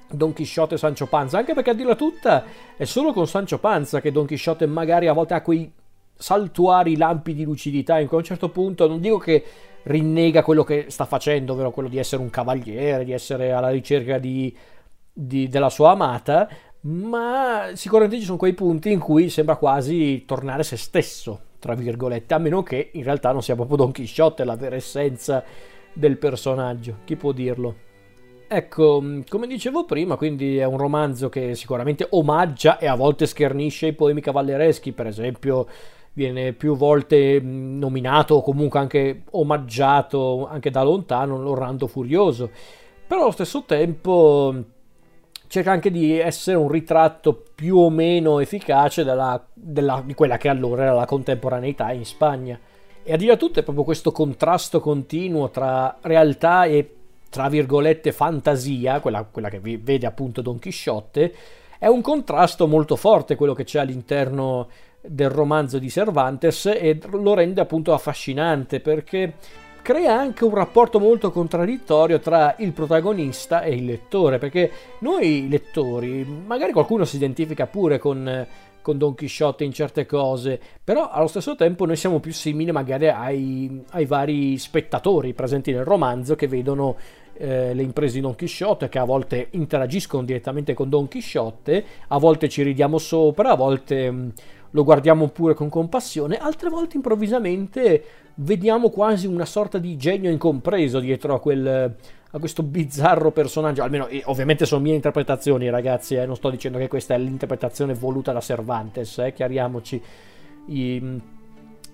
Don 0.09 0.33
Chisciotte 0.33 0.75
e 0.75 0.77
Sancho 0.77 1.07
Panza, 1.07 1.37
anche 1.37 1.53
perché 1.53 1.69
a 1.69 1.73
dirla 1.73 1.95
tutta 1.95 2.43
è 2.75 2.83
solo 2.83 3.13
con 3.13 3.27
Sancho 3.27 3.57
Panza 3.57 4.01
che 4.01 4.11
Don 4.11 4.25
Chisciotte 4.25 4.65
magari 4.65 5.07
a 5.07 5.13
volte 5.13 5.33
ha 5.35 5.41
quei 5.41 5.71
saltuari 6.17 6.97
lampi 6.97 7.33
di 7.33 7.43
lucidità 7.43 7.97
in 7.99 8.07
cui 8.07 8.17
a 8.17 8.19
un 8.19 8.25
certo 8.25 8.49
punto, 8.49 8.87
non 8.87 8.99
dico 8.99 9.17
che 9.17 9.43
rinnega 9.83 10.43
quello 10.43 10.63
che 10.63 10.87
sta 10.89 11.05
facendo, 11.05 11.53
ovvero 11.53 11.71
quello 11.71 11.87
di 11.87 11.97
essere 11.97 12.21
un 12.21 12.29
cavaliere, 12.29 13.05
di 13.05 13.13
essere 13.13 13.53
alla 13.53 13.69
ricerca 13.69 14.17
di, 14.17 14.53
di, 15.13 15.47
della 15.47 15.69
sua 15.69 15.91
amata, 15.91 16.49
ma 16.85 17.71
sicuramente 17.73 18.19
ci 18.19 18.25
sono 18.25 18.37
quei 18.37 18.53
punti 18.53 18.91
in 18.91 18.99
cui 18.99 19.29
sembra 19.29 19.55
quasi 19.55 20.23
tornare 20.25 20.63
se 20.63 20.77
stesso, 20.77 21.39
tra 21.59 21.73
virgolette, 21.73 22.33
a 22.33 22.37
meno 22.37 22.61
che 22.61 22.91
in 22.93 23.03
realtà 23.03 23.31
non 23.31 23.41
sia 23.41 23.55
proprio 23.55 23.77
Don 23.77 23.91
Chisciotte 23.91 24.43
la 24.43 24.55
vera 24.55 24.75
essenza 24.75 25.43
del 25.93 26.17
personaggio, 26.17 26.97
chi 27.03 27.15
può 27.15 27.31
dirlo? 27.31 27.83
Ecco, 28.47 29.03
come 29.27 29.47
dicevo 29.47 29.85
prima, 29.85 30.15
quindi 30.15 30.57
è 30.57 30.65
un 30.65 30.77
romanzo 30.77 31.29
che 31.29 31.55
sicuramente 31.55 32.05
omaggia 32.11 32.77
e 32.77 32.85
a 32.85 32.93
volte 32.93 33.25
schernisce 33.25 33.87
i 33.87 33.93
poemi 33.93 34.21
cavallereschi, 34.21 34.91
per 34.91 35.07
esempio 35.07 35.67
viene 36.13 36.53
più 36.53 36.75
volte 36.75 37.41
nominato 37.41 38.35
o 38.35 38.41
comunque 38.43 38.79
anche 38.79 39.23
omaggiato 39.31 40.47
anche 40.47 40.69
da 40.69 40.83
lontano 40.83 41.41
l'Orlando 41.41 41.87
Furioso, 41.87 42.51
però 43.07 43.23
allo 43.23 43.31
stesso 43.31 43.63
tempo 43.65 44.74
cerca 45.55 45.71
anche 45.71 45.89
di 45.89 46.19
essere 46.19 46.57
un 46.57 46.67
ritratto 46.67 47.45
più 47.55 47.77
o 47.77 47.89
meno 47.89 48.41
efficace 48.41 49.05
della, 49.05 49.41
della, 49.53 50.03
di 50.05 50.13
quella 50.13 50.35
che 50.35 50.49
allora 50.49 50.83
era 50.83 50.93
la 50.93 51.05
contemporaneità 51.05 51.93
in 51.93 52.03
Spagna. 52.03 52.59
E 53.01 53.13
a 53.13 53.15
dire 53.15 53.37
tutto 53.37 53.59
è 53.59 53.63
proprio 53.63 53.85
questo 53.85 54.11
contrasto 54.11 54.81
continuo 54.81 55.49
tra 55.51 55.97
realtà 56.01 56.65
e 56.65 56.95
tra 57.29 57.47
virgolette 57.47 58.11
fantasia, 58.11 58.99
quella, 58.99 59.23
quella 59.23 59.47
che 59.47 59.61
vede 59.61 60.05
appunto 60.05 60.41
Don 60.41 60.59
Chisciotte, 60.59 61.33
è 61.79 61.87
un 61.87 62.01
contrasto 62.01 62.67
molto 62.67 62.97
forte 62.97 63.37
quello 63.37 63.53
che 63.53 63.63
c'è 63.63 63.79
all'interno 63.79 64.67
del 64.99 65.29
romanzo 65.29 65.79
di 65.79 65.89
Cervantes 65.89 66.65
e 66.65 66.99
lo 67.11 67.33
rende 67.33 67.61
appunto 67.61 67.93
affascinante 67.93 68.81
perché 68.81 69.35
crea 69.85 70.17
anche 70.17 70.43
un 70.45 70.55
rapporto 70.55 70.99
molto 70.99 71.29
contraddittorio 71.29 72.19
tra 72.19 72.55
il 72.57 72.71
protagonista 72.71 73.61
e 73.61 73.75
il 73.75 73.85
lettore, 73.85 74.39
perché 74.39 74.71
noi 75.01 75.47
lettori, 75.47 76.25
magari 76.25 76.71
qualcuno 76.71 77.05
si 77.05 77.17
identifica 77.17 77.67
pure 77.67 77.99
con, 77.99 78.47
con 78.81 78.97
Don 78.97 79.13
Chisciotte 79.13 79.63
in 79.63 79.71
certe 79.71 80.07
cose, 80.07 80.59
però 80.83 81.11
allo 81.11 81.27
stesso 81.27 81.55
tempo 81.55 81.85
noi 81.85 81.97
siamo 81.97 82.19
più 82.19 82.33
simili 82.33 82.71
magari 82.71 83.09
ai, 83.09 83.83
ai 83.91 84.05
vari 84.07 84.57
spettatori 84.57 85.33
presenti 85.33 85.71
nel 85.71 85.85
romanzo 85.85 86.33
che 86.33 86.47
vedono 86.47 86.95
eh, 87.37 87.75
le 87.75 87.83
imprese 87.83 88.15
di 88.15 88.21
Don 88.21 88.33
Chisciotte 88.33 88.89
che 88.89 88.97
a 88.97 89.03
volte 89.03 89.49
interagiscono 89.51 90.23
direttamente 90.23 90.73
con 90.73 90.89
Don 90.89 91.07
Chisciotte, 91.07 91.85
a 92.07 92.17
volte 92.17 92.49
ci 92.49 92.63
ridiamo 92.63 92.97
sopra, 92.97 93.51
a 93.51 93.55
volte 93.55 94.09
mh, 94.09 94.33
lo 94.75 94.83
guardiamo 94.83 95.29
pure 95.29 95.53
con 95.53 95.69
compassione, 95.69 96.37
altre 96.37 96.69
volte 96.69 96.97
improvvisamente 96.97 98.03
vediamo 98.35 98.89
quasi 98.89 99.25
una 99.25 99.45
sorta 99.45 99.77
di 99.77 99.95
genio 99.95 100.29
incompreso 100.29 100.99
dietro 100.99 101.33
a, 101.33 101.39
quel, 101.39 101.95
a 102.31 102.39
questo 102.39 102.61
bizzarro 102.61 103.31
personaggio. 103.31 103.83
Almeno, 103.83 104.09
ovviamente 104.25 104.65
sono 104.65 104.81
mie 104.81 104.93
interpretazioni, 104.95 105.69
ragazzi. 105.69 106.15
Eh, 106.15 106.25
non 106.25 106.35
sto 106.35 106.49
dicendo 106.49 106.77
che 106.77 106.89
questa 106.89 107.15
è 107.15 107.17
l'interpretazione 107.17 107.93
voluta 107.93 108.33
da 108.33 108.41
Cervantes, 108.41 109.17
eh, 109.19 109.31
chiariamoci. 109.31 110.01
I, 110.67 111.21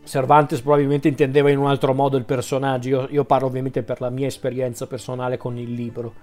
Cervantes 0.03 0.61
probabilmente 0.61 1.07
intendeva 1.07 1.51
in 1.51 1.59
un 1.59 1.67
altro 1.67 1.93
modo 1.93 2.17
il 2.17 2.25
personaggio. 2.25 2.89
Io, 2.89 3.07
io, 3.11 3.25
parlo 3.25 3.45
ovviamente 3.45 3.83
per 3.83 4.01
la 4.01 4.09
mia 4.09 4.25
esperienza 4.25 4.87
personale 4.87 5.37
con 5.37 5.55
il 5.55 5.71
libro. 5.71 6.13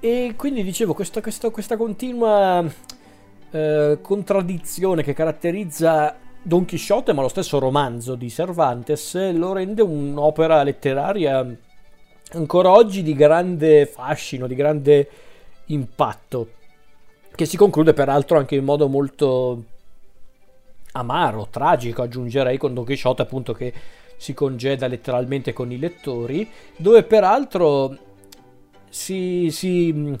E 0.00 0.34
quindi 0.36 0.64
dicevo, 0.64 0.92
questa, 0.92 1.20
questa, 1.20 1.50
questa 1.50 1.76
continua 1.76 2.64
eh, 3.50 3.98
contraddizione 4.00 5.02
che 5.02 5.12
caratterizza 5.12 6.16
Don 6.42 6.64
Chisciotte, 6.64 7.12
ma 7.12 7.22
lo 7.22 7.28
stesso 7.28 7.58
romanzo 7.58 8.14
di 8.14 8.30
Cervantes, 8.30 9.32
lo 9.32 9.52
rende 9.52 9.82
un'opera 9.82 10.62
letteraria 10.62 11.46
ancora 12.32 12.70
oggi 12.70 13.02
di 13.02 13.14
grande 13.14 13.86
fascino, 13.86 14.46
di 14.46 14.54
grande 14.54 15.08
impatto, 15.66 16.48
che 17.34 17.44
si 17.44 17.56
conclude 17.56 17.92
peraltro 17.92 18.38
anche 18.38 18.54
in 18.54 18.64
modo 18.64 18.88
molto 18.88 19.64
amaro, 20.92 21.48
tragico, 21.50 22.02
aggiungerei 22.02 22.56
con 22.56 22.74
Don 22.74 22.84
Chisciotte 22.84 23.22
appunto 23.22 23.52
che 23.52 23.72
si 24.16 24.34
congeda 24.34 24.86
letteralmente 24.86 25.52
con 25.52 25.70
i 25.72 25.78
lettori, 25.78 26.48
dove 26.76 27.02
peraltro 27.04 27.96
si, 28.88 29.50
si 29.50 30.18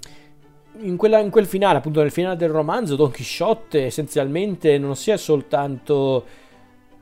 in, 0.78 0.96
quella, 0.96 1.18
in, 1.18 1.30
quel 1.30 1.46
finale, 1.46 1.78
appunto 1.78 2.00
nel 2.00 2.10
finale 2.10 2.36
del 2.36 2.50
romanzo, 2.50 2.96
Don 2.96 3.10
Chisciotte 3.10 3.84
essenzialmente 3.84 4.78
non 4.78 4.96
si 4.96 5.10
è 5.10 5.16
soltanto 5.16 6.24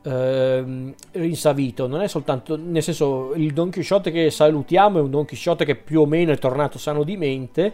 eh, 0.02 0.94
rinsavito, 1.12 1.86
non 1.86 2.00
è 2.00 2.08
soltanto, 2.08 2.56
nel 2.56 2.82
senso, 2.82 3.34
il 3.34 3.52
Don 3.52 3.70
Chisciotte 3.70 4.10
che 4.10 4.30
salutiamo 4.30 4.98
è 4.98 5.02
un 5.02 5.10
Don 5.10 5.24
Chisciotte 5.24 5.64
che 5.64 5.76
più 5.76 6.00
o 6.00 6.06
meno 6.06 6.32
è 6.32 6.38
tornato 6.38 6.78
sano 6.78 7.04
di 7.04 7.16
mente, 7.16 7.72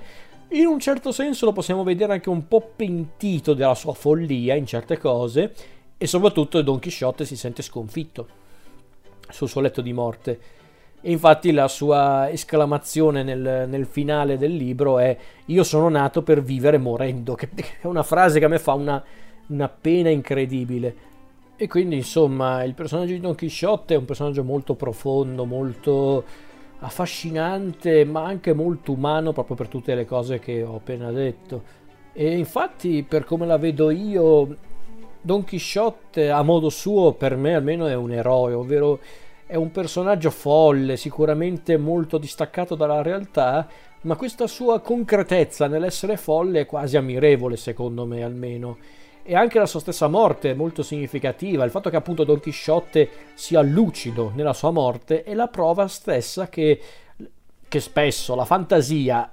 in 0.49 0.67
un 0.67 0.79
certo 0.79 1.11
senso 1.11 1.47
lo 1.47 1.53
possiamo 1.53 1.83
vedere 1.83 2.13
anche 2.13 2.29
un 2.29 2.47
po' 2.47 2.73
pentito 2.77 3.55
della 3.55 3.75
sua 3.75 3.95
follia 3.95 4.55
in 4.55 4.67
certe 4.67 4.99
cose 4.99 5.53
e 5.97 6.07
soprattutto 6.07 6.61
Don 6.63 6.79
Chisciotte 6.79 7.25
si 7.25 7.37
sente 7.37 7.63
sconfitto 7.63 8.29
sul 9.31 9.49
suo 9.49 9.61
letto 9.61 9.81
di 9.81 9.93
morte. 9.93 10.41
E 11.07 11.11
infatti 11.11 11.53
la 11.53 11.69
sua 11.69 12.31
esclamazione 12.31 13.23
nel, 13.23 13.67
nel, 13.69 13.85
finale 13.85 14.39
del 14.39 14.57
libro 14.57 14.99
è 14.99 15.15
io 15.45 15.63
sono 15.63 15.91
nato 15.91 16.23
per 16.23 16.43
vivere 16.43 16.79
morendo, 16.79 17.35
che 17.37 17.51
è 17.83 17.87
una 17.87 18.03
frase 18.03 18.39
che 18.39 18.47
a 18.47 18.49
me 18.49 18.59
fa 18.59 18.73
una, 18.73 19.05
una 19.49 19.69
pena 19.69 20.09
incredibile. 20.09 20.97
E 21.57 21.69
quindi 21.69 21.97
insomma 21.97 22.65
il 22.65 22.73
personaggio 22.73 23.13
di 23.13 23.21
Don 23.21 23.35
Chisciotte 23.35 23.93
è 23.93 23.99
un 23.99 24.07
personaggio 24.07 24.45
molto 24.45 24.77
profondo, 24.77 25.45
molto 25.45 26.25
affascinante, 26.79 28.07
ma 28.07 28.25
anche 28.25 28.55
molto 28.55 28.93
umano 28.93 29.35
proprio 29.35 29.57
per 29.57 29.69
tutte 29.69 29.95
le 29.95 30.07
cose 30.07 30.39
che 30.39 30.63
ho 30.63 30.77
appena 30.77 31.11
detto. 31.11 31.63
E 32.15 32.35
infatti, 32.35 33.05
per 33.07 33.25
come 33.27 33.45
la 33.45 33.59
vedo 33.59 33.91
io, 33.91 34.57
Don 35.21 35.45
Chisciotte 35.45 36.31
a 36.31 36.41
modo 36.41 36.71
suo, 36.71 37.13
per 37.13 37.37
me 37.37 37.55
almeno, 37.55 37.87
è 37.89 37.95
un 37.95 38.11
eroe, 38.11 38.55
ovvero 38.55 39.01
è 39.55 39.57
un 39.57 39.71
personaggio 39.71 40.31
folle, 40.31 40.97
sicuramente 40.97 41.77
molto 41.77 42.19
distaccato 42.19 42.75
dalla 42.75 43.03
realtà, 43.03 43.69
ma 44.01 44.17
questa 44.17 44.49
sua 44.49 44.81
concretezza 44.81 45.69
nell'essere 45.69 46.17
folle 46.17 46.63
è 46.63 46.67
quasi 46.67 46.97
ammirevole, 46.97 47.57
secondo 47.57 48.05
me 48.05 48.25
almeno 48.25 48.79
e 49.23 49.37
anche 49.37 49.61
la 49.61 49.67
sua 49.67 49.79
stessa 49.79 50.09
morte 50.09 50.51
è 50.51 50.55
molto 50.55 50.83
significativa. 50.83 51.65
Il 51.65 51.71
fatto 51.71 51.89
che 51.89 51.95
appunto 51.95 52.25
Don 52.25 52.41
Chisciotte 52.41 53.09
sia 53.35 53.63
lucido 53.63 54.33
nella 54.35 54.53
sua 54.53 54.73
morte 54.73 55.23
è 55.23 55.35
la 55.35 55.47
prova 55.47 55.87
stessa 55.87 56.49
che, 56.49 56.81
che 57.69 57.81
spesso 57.81 58.35
la 58.35 58.45
fantasia 58.45 59.33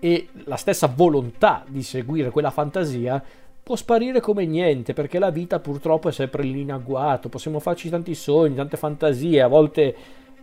e 0.00 0.28
la 0.44 0.56
stessa 0.56 0.86
volontà 0.86 1.62
di 1.68 1.82
seguire 1.82 2.30
quella 2.30 2.50
fantasia 2.50 3.22
può 3.66 3.74
sparire 3.74 4.20
come 4.20 4.46
niente 4.46 4.92
perché 4.92 5.18
la 5.18 5.30
vita 5.30 5.58
purtroppo 5.58 6.08
è 6.08 6.12
sempre 6.12 6.44
lì 6.44 6.60
in 6.60 6.70
agguato. 6.70 7.28
Possiamo 7.28 7.58
farci 7.58 7.90
tanti 7.90 8.14
sogni, 8.14 8.54
tante 8.54 8.76
fantasie, 8.76 9.42
a 9.42 9.48
volte 9.48 9.92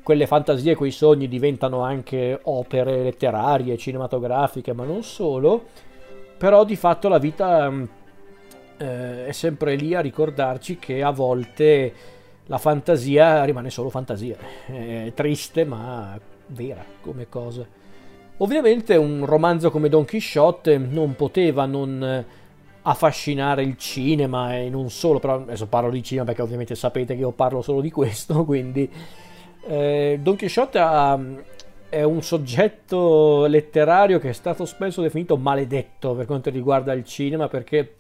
quelle 0.03 0.27
fantasie, 0.27 0.75
quei 0.75 0.91
sogni 0.91 1.29
diventano 1.29 1.83
anche 1.83 2.37
opere 2.43 3.01
letterarie, 3.01 3.77
cinematografiche, 3.77 4.73
ma 4.73 4.83
non 4.83 5.03
solo. 5.03 5.67
Però 6.37 6.65
di 6.65 6.75
fatto 6.75 7.07
la 7.07 7.17
vita 7.17 7.71
eh, 8.77 9.27
è 9.27 9.31
sempre 9.31 9.75
lì 9.75 9.95
a 9.95 10.01
ricordarci 10.01 10.77
che 10.77 11.01
a 11.01 11.11
volte 11.11 11.93
la 12.47 12.57
fantasia 12.57 13.45
rimane 13.45 13.69
solo 13.69 13.89
fantasia, 13.89 14.35
è 14.65 15.13
triste 15.15 15.63
ma 15.63 16.19
vera 16.47 16.83
come 16.99 17.29
cosa. 17.29 17.65
Ovviamente 18.39 18.97
un 18.97 19.25
romanzo 19.25 19.71
come 19.71 19.87
Don 19.87 20.03
Quixote 20.03 20.77
non 20.77 21.15
poteva 21.15 21.65
non 21.65 22.41
affascinare 22.83 23.63
il 23.63 23.77
cinema 23.77 24.57
e 24.57 24.69
non 24.69 24.89
solo, 24.89 25.19
però 25.19 25.35
adesso 25.35 25.67
parlo 25.67 25.89
di 25.89 26.03
cinema 26.03 26.25
perché 26.25 26.41
ovviamente 26.41 26.75
sapete 26.75 27.15
che 27.15 27.21
io 27.21 27.31
parlo 27.31 27.61
solo 27.61 27.81
di 27.81 27.91
questo, 27.91 28.43
quindi 28.45 28.89
eh, 29.65 30.19
Don 30.21 30.35
Quixote 30.35 30.79
ha, 30.79 31.19
è 31.89 32.03
un 32.03 32.21
soggetto 32.21 33.45
letterario 33.45 34.19
che 34.19 34.29
è 34.29 34.33
stato 34.33 34.65
spesso 34.65 35.01
definito 35.01 35.37
maledetto 35.37 36.13
per 36.13 36.25
quanto 36.25 36.49
riguarda 36.49 36.93
il 36.93 37.05
cinema 37.05 37.47
perché 37.47 37.93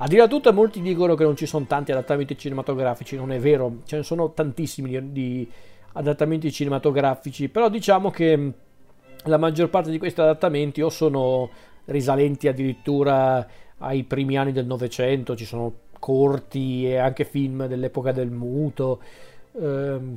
a 0.00 0.06
dire 0.06 0.22
a 0.22 0.28
tutto, 0.28 0.52
molti 0.52 0.80
dicono 0.80 1.16
che 1.16 1.24
non 1.24 1.34
ci 1.34 1.46
sono 1.46 1.64
tanti 1.66 1.90
adattamenti 1.90 2.38
cinematografici, 2.38 3.16
non 3.16 3.32
è 3.32 3.40
vero, 3.40 3.78
ce 3.84 3.96
ne 3.96 4.02
sono 4.04 4.32
tantissimi 4.32 5.10
di 5.10 5.50
adattamenti 5.94 6.52
cinematografici, 6.52 7.48
però 7.48 7.68
diciamo 7.68 8.10
che 8.10 8.52
la 9.24 9.36
maggior 9.38 9.68
parte 9.70 9.90
di 9.90 9.98
questi 9.98 10.20
adattamenti 10.20 10.80
o 10.82 10.88
sono 10.88 11.50
risalenti 11.86 12.46
addirittura 12.46 13.44
ai 13.78 14.04
primi 14.04 14.36
anni 14.36 14.52
del 14.52 14.66
Novecento, 14.66 15.36
ci 15.36 15.44
sono 15.44 15.72
corti 15.98 16.86
e 16.86 16.96
anche 16.96 17.24
film 17.24 17.66
dell'epoca 17.66 18.12
del 18.12 18.30
muto, 18.30 19.00
ehm, 19.52 20.16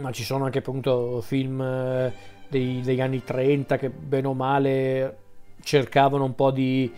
ma 0.00 0.10
ci 0.10 0.24
sono 0.24 0.44
anche 0.44 0.58
appunto 0.58 1.20
film 1.20 1.60
eh, 1.60 2.12
dei, 2.48 2.80
degli 2.80 3.00
anni 3.00 3.22
30 3.22 3.76
che 3.76 3.90
bene 3.90 4.26
o 4.26 4.34
male 4.34 5.18
cercavano 5.62 6.24
un 6.24 6.34
po' 6.34 6.50
di 6.50 6.92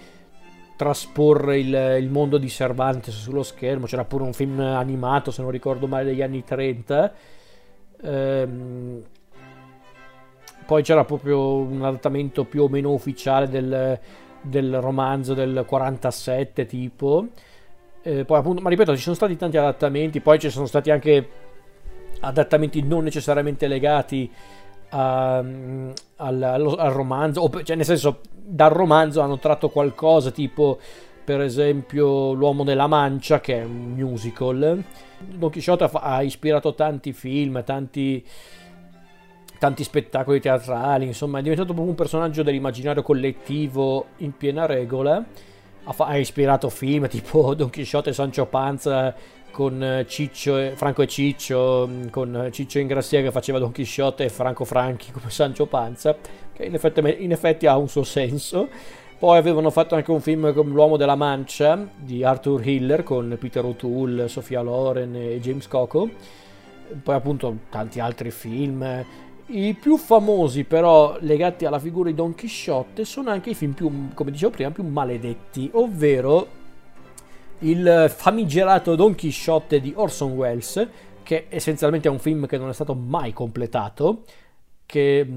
trasporre 0.76 1.58
il, 1.58 1.96
il, 1.98 2.10
mondo 2.10 2.36
di 2.36 2.48
Cervantes 2.48 3.14
sullo 3.14 3.42
schermo. 3.42 3.86
C'era 3.86 4.04
pure 4.04 4.24
un 4.24 4.32
film 4.32 4.60
animato, 4.60 5.30
se 5.30 5.42
non 5.42 5.50
ricordo 5.50 5.86
male, 5.86 6.04
degli 6.04 6.22
anni 6.22 6.44
30. 6.44 7.14
Ehm, 8.02 9.02
poi 10.66 10.82
c'era 10.82 11.04
proprio 11.04 11.56
un 11.58 11.82
adattamento 11.82 12.44
più 12.44 12.64
o 12.64 12.68
meno 12.68 12.92
ufficiale 12.92 13.48
del, 13.48 13.98
del 14.46 14.80
romanzo 14.80 15.34
del 15.34 15.64
47 15.66 16.66
tipo. 16.66 17.26
Eh, 18.02 18.24
poi 18.24 18.38
appunto, 18.38 18.62
ma 18.62 18.68
ripeto, 18.68 18.94
ci 18.94 19.02
sono 19.02 19.14
stati 19.14 19.36
tanti 19.36 19.56
adattamenti, 19.56 20.20
poi 20.20 20.38
ci 20.38 20.50
sono 20.50 20.66
stati 20.66 20.90
anche 20.90 21.28
adattamenti 22.20 22.82
non 22.82 23.04
necessariamente 23.04 23.66
legati 23.66 24.30
a, 24.90 25.38
al, 25.38 26.02
al, 26.16 26.42
al, 26.42 26.92
romanzo, 26.92 27.40
o, 27.40 27.62
cioè 27.62 27.76
nel 27.76 27.84
senso 27.84 28.20
dal 28.32 28.70
romanzo 28.70 29.20
hanno 29.20 29.38
tratto 29.38 29.68
qualcosa 29.68 30.30
tipo 30.30 30.78
per 31.26 31.40
esempio 31.40 32.32
L'uomo 32.32 32.62
nella 32.62 32.86
mancia 32.86 33.40
che 33.40 33.60
è 33.60 33.64
un 33.64 33.94
musical. 33.96 34.82
Don 35.18 35.50
Quixote 35.50 35.90
ha 35.92 36.22
ispirato 36.22 36.74
tanti 36.74 37.12
film, 37.12 37.64
tanti, 37.64 38.24
tanti 39.58 39.84
spettacoli 39.84 40.40
teatrali, 40.40 41.06
insomma 41.06 41.38
è 41.38 41.42
diventato 41.42 41.68
proprio 41.72 41.90
un 41.90 41.96
personaggio 41.96 42.42
dell'immaginario 42.42 43.02
collettivo 43.02 44.06
in 44.18 44.36
piena 44.36 44.66
regola. 44.66 45.24
Ha, 45.84 45.94
ha 45.98 46.16
ispirato 46.16 46.68
film 46.68 47.08
tipo 47.08 47.54
Don 47.56 47.70
Quixote 47.70 48.10
e 48.10 48.12
Sancho 48.12 48.46
Panza 48.46 49.14
con 49.50 50.04
Ciccio 50.06 50.58
e, 50.58 50.72
Franco 50.76 51.00
e 51.02 51.06
Ciccio, 51.06 51.88
con 52.10 52.48
Ciccio 52.52 52.78
Ingrassia 52.78 53.22
che 53.22 53.30
faceva 53.30 53.58
Don 53.58 53.72
Quixote 53.72 54.24
e 54.24 54.28
Franco 54.28 54.64
Franchi 54.66 55.10
come 55.12 55.30
Sancho 55.30 55.64
Panza 55.64 56.14
che 56.52 56.64
in 56.64 56.74
effetti, 56.74 57.00
in 57.22 57.32
effetti 57.32 57.66
ha 57.66 57.76
un 57.76 57.88
suo 57.88 58.02
senso. 58.02 58.68
Poi 59.18 59.38
avevano 59.38 59.70
fatto 59.70 59.94
anche 59.94 60.10
un 60.10 60.20
film 60.20 60.52
come 60.52 60.72
L'uomo 60.72 60.98
della 60.98 61.14
mancia 61.14 61.88
di 61.96 62.22
Arthur 62.22 62.66
Hiller 62.66 63.02
con 63.02 63.34
Peter 63.40 63.64
O'Toole, 63.64 64.28
Sofia 64.28 64.60
Loren 64.60 65.14
e 65.14 65.40
James 65.40 65.66
Coco. 65.68 66.10
Poi 67.02 67.14
appunto 67.14 67.56
tanti 67.70 67.98
altri 67.98 68.30
film. 68.30 69.04
I 69.48 69.74
più 69.80 69.96
famosi 69.96 70.64
però 70.64 71.16
legati 71.20 71.66
alla 71.66 71.78
figura 71.78 72.10
di 72.10 72.16
Don 72.16 72.34
Chisciotte 72.34 73.04
sono 73.04 73.30
anche 73.30 73.50
i 73.50 73.54
film 73.54 73.72
più, 73.72 74.08
come 74.12 74.32
dicevo 74.32 74.50
prima, 74.50 74.70
più 74.72 74.82
maledetti, 74.84 75.70
ovvero 75.74 76.48
il 77.60 78.12
famigerato 78.14 78.96
Don 78.96 79.14
Chisciotte 79.14 79.80
di 79.80 79.92
Orson 79.94 80.32
Welles, 80.32 80.88
che 81.22 81.46
essenzialmente 81.48 82.08
è 82.08 82.10
un 82.10 82.18
film 82.18 82.46
che 82.46 82.58
non 82.58 82.70
è 82.70 82.72
stato 82.72 82.94
mai 82.94 83.32
completato, 83.32 84.24
che 84.84 85.28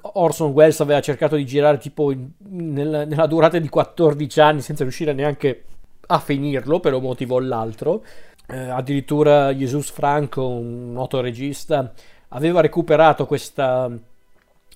Orson 0.00 0.52
Welles 0.52 0.80
aveva 0.80 1.00
cercato 1.00 1.36
di 1.36 1.44
girare 1.44 1.76
tipo 1.76 2.10
in, 2.10 2.30
nel, 2.48 3.06
nella 3.06 3.26
durata 3.26 3.58
di 3.58 3.68
14 3.68 4.40
anni 4.40 4.60
senza 4.62 4.82
riuscire 4.82 5.12
neanche 5.12 5.64
a 6.06 6.18
finirlo 6.18 6.80
per 6.80 6.94
un 6.94 7.02
motivo 7.02 7.34
o 7.34 7.40
l'altro. 7.40 8.02
Eh, 8.48 8.56
addirittura 8.56 9.52
Jesus 9.52 9.90
Franco, 9.90 10.48
un 10.48 10.92
noto 10.92 11.20
regista, 11.20 11.92
aveva 12.28 12.60
recuperato 12.60 13.26
questa 13.26 13.90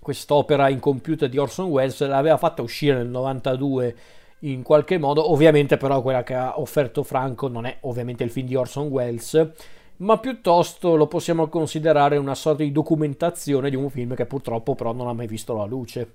quest'opera 0.01 0.71
incompiuta 0.71 1.27
di 1.27 1.37
Orson 1.37 1.67
Welles 1.67 2.07
l'aveva 2.07 2.39
fatta 2.39 2.63
uscire 2.63 2.97
nel 2.97 3.09
92 3.09 3.97
in 4.41 4.63
qualche 4.63 4.97
modo 4.97 5.31
ovviamente 5.31 5.77
però 5.77 6.01
quella 6.01 6.23
che 6.23 6.35
ha 6.35 6.59
offerto 6.59 7.03
Franco 7.03 7.49
non 7.49 7.67
è 7.67 7.77
ovviamente 7.81 8.25
il 8.25 8.31
film 8.31 8.47
di 8.47 8.55
Orson 8.55 8.87
Welles 8.87 9.53
ma 10.01 10.19
piuttosto 10.19 10.97
lo 10.97 11.07
possiamo 11.07 11.49
considerare 11.49 12.17
una 12.17 12.35
sorta 12.35 12.63
di 12.63 12.73
documentazione 12.73 13.71
di 13.71 13.77
un 13.77 13.91
film 13.91 14.15
che 14.15 14.27
purtroppo 14.27 14.75
però 14.75 14.93
non 14.93 15.09
ha 15.09 15.13
mai 15.13 15.27
visto 15.27 15.55
la 15.55 15.65
luce. 15.65 16.15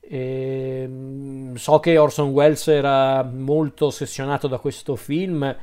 E, 0.00 0.82
ehm, 0.82 1.54
so 1.54 1.80
che 1.80 1.96
Orson 1.96 2.30
Welles 2.30 2.68
era 2.68 3.22
molto 3.22 3.86
ossessionato 3.86 4.46
da 4.46 4.58
questo 4.58 4.94
film, 4.96 5.54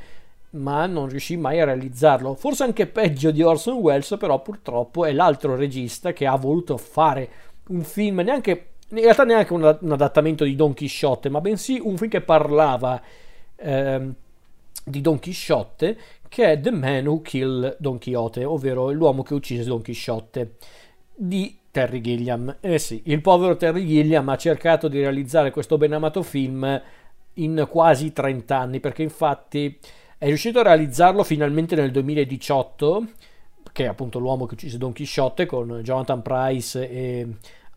ma 0.50 0.86
non 0.86 1.08
riuscì 1.08 1.36
mai 1.36 1.60
a 1.60 1.64
realizzarlo. 1.64 2.34
Forse 2.34 2.64
anche 2.64 2.86
peggio 2.86 3.30
di 3.30 3.42
Orson 3.42 3.76
Welles, 3.76 4.16
però 4.18 4.40
purtroppo 4.40 5.04
è 5.04 5.12
l'altro 5.12 5.56
regista 5.56 6.12
che 6.12 6.26
ha 6.26 6.36
voluto 6.36 6.76
fare 6.76 7.28
un 7.68 7.82
film, 7.82 8.20
neanche, 8.20 8.68
in 8.88 9.00
realtà 9.00 9.24
neanche 9.24 9.52
un, 9.52 9.78
un 9.80 9.92
adattamento 9.92 10.44
di 10.44 10.54
Don 10.54 10.74
Chisciotte, 10.74 11.28
ma 11.28 11.40
bensì 11.40 11.78
un 11.82 11.96
film 11.96 12.10
che 12.10 12.20
parlava 12.20 13.00
eh, 13.56 14.08
di 14.84 15.00
Don 15.00 15.18
Chisciotte 15.18 15.98
che 16.28 16.52
è 16.52 16.60
The 16.60 16.70
Man 16.70 17.06
Who 17.06 17.22
Killed 17.22 17.76
Don 17.78 17.98
Quixote, 17.98 18.44
ovvero 18.44 18.90
l'uomo 18.90 19.22
che 19.22 19.34
uccise 19.34 19.64
Don 19.64 19.82
Chisciotte. 19.82 20.56
di 21.14 21.58
Terry 21.70 22.00
Gilliam. 22.00 22.56
Eh 22.60 22.78
sì, 22.78 23.02
il 23.06 23.20
povero 23.20 23.56
Terry 23.56 23.86
Gilliam 23.86 24.28
ha 24.28 24.36
cercato 24.36 24.88
di 24.88 24.98
realizzare 24.98 25.50
questo 25.50 25.76
ben 25.76 25.92
amato 25.92 26.22
film 26.22 26.82
in 27.34 27.66
quasi 27.70 28.12
30 28.12 28.58
anni, 28.58 28.80
perché 28.80 29.02
infatti 29.02 29.78
è 30.18 30.26
riuscito 30.26 30.60
a 30.60 30.62
realizzarlo 30.62 31.22
finalmente 31.22 31.74
nel 31.74 31.90
2018, 31.90 33.06
che 33.72 33.84
è 33.84 33.86
appunto 33.86 34.18
l'uomo 34.18 34.46
che 34.46 34.54
uccise 34.54 34.78
Don 34.78 34.92
Chisciotte 34.92 35.44
con 35.44 35.80
Jonathan 35.82 36.22
Price 36.22 36.88
e 36.88 37.26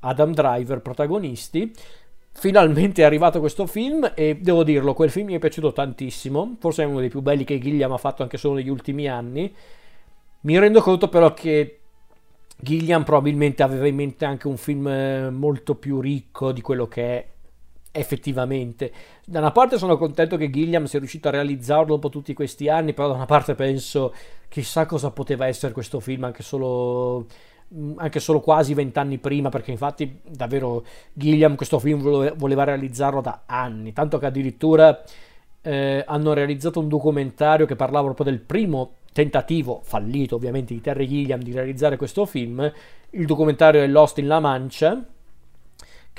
Adam 0.02 0.34
Driver 0.34 0.82
protagonisti. 0.82 1.74
Finalmente 2.32 3.02
è 3.02 3.06
arrivato 3.06 3.42
questo 3.42 3.66
film 3.66 4.14
e 4.16 4.38
devo 4.40 4.64
dirlo, 4.64 4.94
quel 4.94 5.10
film 5.10 5.28
mi 5.28 5.34
è 5.34 5.40
piaciuto 5.40 5.74
tantissimo, 5.74 6.56
forse 6.60 6.84
è 6.84 6.86
uno 6.86 7.02
dei 7.02 7.10
più 7.10 7.22
belli 7.22 7.44
che 7.44 7.60
Gilliam 7.60 7.92
ha 7.92 7.98
fatto 7.98 8.24
anche 8.24 8.38
solo 8.38 8.56
negli 8.56 8.70
ultimi 8.70 9.10
anni. 9.10 9.54
Mi 10.42 10.58
rendo 10.58 10.82
conto 10.82 11.10
però 11.10 11.34
che 11.34 11.80
Gilliam 12.56 13.04
probabilmente 13.04 13.64
aveva 13.64 13.88
in 13.88 13.96
mente 13.96 14.24
anche 14.24 14.48
un 14.48 14.56
film 14.56 14.88
eh, 14.88 15.30
molto 15.30 15.76
più 15.76 16.00
ricco 16.00 16.54
di 16.54 16.62
quello 16.62 16.88
che 16.88 17.04
è 17.04 17.28
effettivamente. 17.92 18.92
Da 19.26 19.40
una 19.40 19.52
parte 19.52 19.78
sono 19.78 19.98
contento 19.98 20.38
che 20.38 20.50
Gilliam 20.50 20.86
sia 20.86 21.00
riuscito 21.00 21.28
a 21.28 21.32
realizzarlo 21.32 21.96
dopo 21.96 22.10
tutti 22.10 22.34
questi 22.34 22.70
anni, 22.70 22.94
però 22.94 23.08
da 23.08 23.14
una 23.16 23.26
parte 23.26 23.56
penso 23.56 24.14
chissà 24.48 24.86
cosa 24.86 25.12
poteva 25.12 25.48
essere 25.48 25.74
questo 25.74 26.00
film 26.00 26.24
anche 26.24 26.44
solo 26.44 27.28
Mm, 27.76 27.94
anche 27.98 28.20
solo 28.20 28.40
quasi 28.40 28.74
vent'anni 28.74 29.20
prima, 29.20 29.50
perché 29.50 29.70
infatti 29.70 30.22
davvero 30.28 30.84
Gilliam 31.14 31.56
questo 31.56 31.78
film 31.78 32.34
voleva 32.36 32.64
realizzarlo 32.64 33.22
da 33.22 33.44
anni, 33.46 33.94
tanto 33.94 34.18
che 34.18 34.26
addirittura 34.26 35.04
eh, 35.62 36.04
hanno 36.08 36.34
realizzato 36.34 36.80
un 36.80 36.88
documentario 36.88 37.68
che 37.68 37.76
parlava 37.76 38.06
proprio 38.06 38.26
del 38.26 38.40
primo 38.40 38.96
tentativo, 39.14 39.82
fallito 39.84 40.36
ovviamente, 40.36 40.74
di 40.74 40.82
Terry 40.82 41.08
Gilliam 41.08 41.42
di 41.44 41.52
realizzare 41.52 41.96
questo 41.98 42.26
film. 42.26 42.72
Il 43.12 43.26
documentario 43.28 43.84
è 43.84 43.88
Lost 43.88 44.18
in 44.18 44.28
La 44.28 44.40
Mancia, 44.40 45.04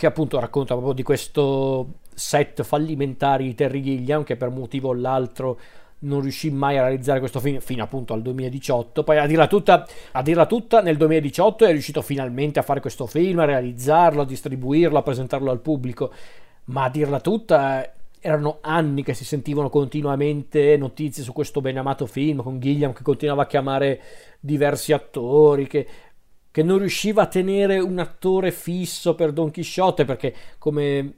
che 0.01 0.07
appunto 0.07 0.41
racconta 0.41 0.73
proprio 0.73 0.95
di 0.95 1.03
questo 1.03 1.97
set 2.15 2.63
fallimentari 2.63 3.45
di 3.45 3.55
Terry 3.55 3.83
Gilliam, 3.83 4.25
che 4.25 4.35
per 4.35 4.49
un 4.49 4.55
motivo 4.55 4.89
o 4.89 4.95
l'altro 4.95 5.61
non 5.99 6.23
riuscì 6.23 6.51
mai 6.51 6.79
a 6.79 6.85
realizzare 6.85 7.19
questo 7.19 7.39
film 7.39 7.59
fino 7.59 7.83
appunto 7.83 8.15
al 8.15 8.23
2018. 8.23 9.05
Poi 9.05 9.19
a 9.19 9.27
dirla 9.27 9.47
tutta, 9.47 9.87
a 10.13 10.23
dirla 10.23 10.47
tutta 10.47 10.81
nel 10.81 10.97
2018 10.97 11.67
è 11.67 11.71
riuscito 11.73 12.01
finalmente 12.01 12.59
a 12.59 12.63
fare 12.63 12.81
questo 12.81 13.05
film, 13.05 13.41
a 13.41 13.45
realizzarlo, 13.45 14.23
a 14.23 14.25
distribuirlo, 14.25 14.97
a 14.97 15.03
presentarlo 15.03 15.51
al 15.51 15.61
pubblico. 15.61 16.11
Ma 16.65 16.85
a 16.85 16.89
dirla 16.89 17.21
tutta 17.21 17.93
erano 18.21 18.57
anni 18.63 19.03
che 19.03 19.13
si 19.13 19.27
sentivano 19.27 19.69
continuamente 19.69 20.79
notizie 20.79 21.23
su 21.23 21.35
questo 21.35 21.61
ben 21.61 21.77
amato 21.77 22.07
film 22.07 22.43
con 22.43 22.59
Gilliam 22.59 22.95
che 22.95 23.03
continuava 23.03 23.43
a 23.43 23.47
chiamare 23.47 24.01
diversi 24.41 24.95
attori 24.95 25.67
che 25.67 25.87
che 26.51 26.63
non 26.63 26.79
riusciva 26.79 27.23
a 27.23 27.27
tenere 27.27 27.79
un 27.79 27.99
attore 27.99 28.51
fisso 28.51 29.15
per 29.15 29.33
Don 29.33 29.51
Chisciotte 29.51 30.05
perché 30.05 30.35
come 30.59 31.15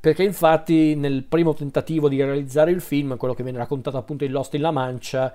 perché 0.00 0.22
infatti 0.22 0.94
nel 0.94 1.24
primo 1.24 1.52
tentativo 1.52 2.08
di 2.08 2.22
realizzare 2.22 2.70
il 2.70 2.80
film, 2.80 3.18
quello 3.18 3.34
che 3.34 3.42
viene 3.42 3.58
raccontato 3.58 3.98
appunto 3.98 4.24
in 4.24 4.32
Lost 4.32 4.54
in 4.54 4.62
La 4.62 4.70
Mancia, 4.70 5.30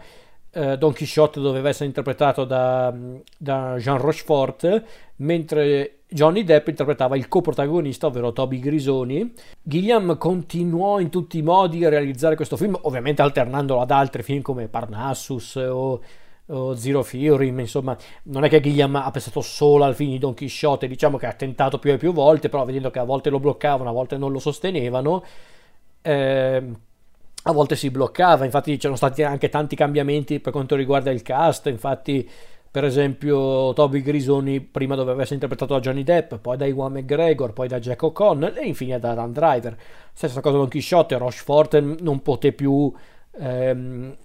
eh, 0.50 0.76
Don 0.78 0.92
Quixote 0.92 1.40
doveva 1.40 1.70
essere 1.70 1.86
interpretato 1.86 2.46
da, 2.46 2.92
da, 3.38 3.76
Jean 3.78 4.00
Rochefort, 4.00 4.84
mentre 5.18 6.00
Johnny 6.08 6.44
Depp 6.44 6.70
interpretava 6.70 7.16
il 7.16 7.28
coprotagonista, 7.28 8.08
ovvero 8.08 8.34
Toby 8.34 8.60
Grisoni. 8.60 9.34
Gilliam 9.62 10.18
continuò 10.18 11.00
in 11.00 11.10
tutti 11.10 11.38
i 11.38 11.44
modi 11.44 11.86
a 11.86 11.90
realizzare 11.90 12.36
questo 12.36 12.58
film, 12.58 12.76
ovviamente 12.82 13.22
alternandolo 13.22 13.82
ad 13.82 13.92
altri 13.92 14.24
film 14.24 14.42
come 14.42 14.68
Parnassus 14.68 15.58
o 15.58 16.02
Zero 16.48 17.02
Fury, 17.02 17.48
insomma, 17.48 17.98
non 18.24 18.44
è 18.44 18.50
che 18.50 18.62
Gilliam 18.62 18.96
ha 18.96 19.10
pensato 19.10 19.42
solo 19.42 19.84
al 19.84 19.96
film 19.96 20.12
di 20.12 20.20
Don 20.20 20.36
Quixote, 20.36 20.88
diciamo 20.88 21.18
che 21.18 21.26
ha 21.26 21.34
tentato 21.34 21.80
più 21.80 21.92
e 21.92 21.98
più 21.98 22.14
volte, 22.14 22.50
però 22.50 22.64
vedendo 22.66 22.92
che 22.92 23.00
a 23.00 23.04
volte 23.04 23.32
lo 23.32 23.40
bloccavano, 23.40 23.90
a 23.90 23.94
volte 23.94 24.18
non 24.18 24.32
lo 24.32 24.38
sostenevano, 24.38 25.24
eh, 26.02 26.64
a 27.48 27.52
volte 27.52 27.76
si 27.76 27.90
bloccava, 27.90 28.46
infatti 28.46 28.78
c'erano 28.78 28.96
stati 28.96 29.24
anche 29.24 29.50
tanti 29.50 29.76
cambiamenti 29.76 30.40
per 30.40 30.52
quanto 30.52 30.76
riguarda 30.76 31.10
il 31.10 31.24
cast, 31.24 31.66
infatti 31.66 32.30
per 32.70 32.84
esempio 32.84 33.74
Toby 33.74 34.02
Grisoni 34.02 34.60
prima 34.60 34.96
doveva 34.96 35.22
essere 35.22 35.36
interpretato 35.36 35.74
da 35.74 35.80
Johnny 35.80 36.04
Depp, 36.04 36.36
poi 36.36 36.58
da 36.58 36.66
Iwan 36.66 36.92
McGregor, 36.92 37.54
poi 37.54 37.68
da 37.68 37.80
Jack 37.80 38.04
O'Connell 38.04 38.58
e 38.58 38.66
infine 38.68 39.00
da 39.00 39.14
Dan 39.14 39.32
Driver. 39.32 39.78
Stessa 40.14 40.42
cosa 40.42 40.58
Don 40.58 40.70
Quixote, 40.70 41.18
Rochefort 41.18 41.80
non 42.02 42.22
poté 42.22 42.52
più 42.52 42.92
ehm, 43.40 44.16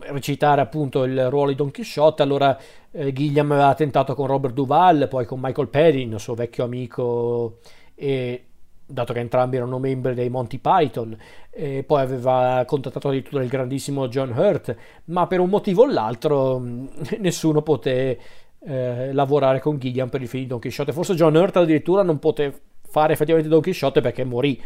recitare 0.00 0.60
appunto 0.60 1.04
il 1.04 1.28
ruolo 1.30 1.50
di 1.50 1.56
Don 1.56 1.70
Quixote, 1.70 2.22
allora 2.22 2.58
eh, 2.90 3.12
Gilliam 3.12 3.50
aveva 3.52 3.74
tentato 3.74 4.14
con 4.14 4.26
Robert 4.26 4.54
Duval, 4.54 5.08
poi 5.08 5.24
con 5.24 5.40
Michael 5.40 5.68
Perry, 5.68 6.02
il 6.06 6.20
suo 6.20 6.34
vecchio 6.34 6.64
amico, 6.64 7.58
e 7.94 8.44
dato 8.86 9.12
che 9.12 9.20
entrambi 9.20 9.56
erano 9.56 9.78
membri 9.78 10.14
dei 10.14 10.28
Monty 10.28 10.58
Python, 10.58 11.16
e 11.50 11.82
poi 11.84 12.02
aveva 12.02 12.64
contattato 12.66 13.08
addirittura 13.08 13.42
il 13.42 13.48
grandissimo 13.48 14.08
John 14.08 14.30
Hurt, 14.36 14.76
ma 15.06 15.26
per 15.26 15.40
un 15.40 15.48
motivo 15.48 15.82
o 15.82 15.86
l'altro 15.86 16.58
mm, 16.58 16.86
nessuno 17.18 17.62
poté 17.62 18.18
eh, 18.66 19.12
lavorare 19.12 19.60
con 19.60 19.78
Gilliam 19.78 20.08
per 20.08 20.22
il 20.22 20.28
film 20.28 20.42
di 20.44 20.48
Don 20.48 20.60
Quixote. 20.60 20.92
Forse 20.92 21.14
John 21.14 21.34
Hurt 21.34 21.56
addirittura 21.56 22.02
non 22.02 22.18
poté 22.18 22.52
fare 22.82 23.12
effettivamente 23.12 23.50
Don 23.50 23.62
Quixote 23.62 24.00
perché 24.00 24.24
morì. 24.24 24.60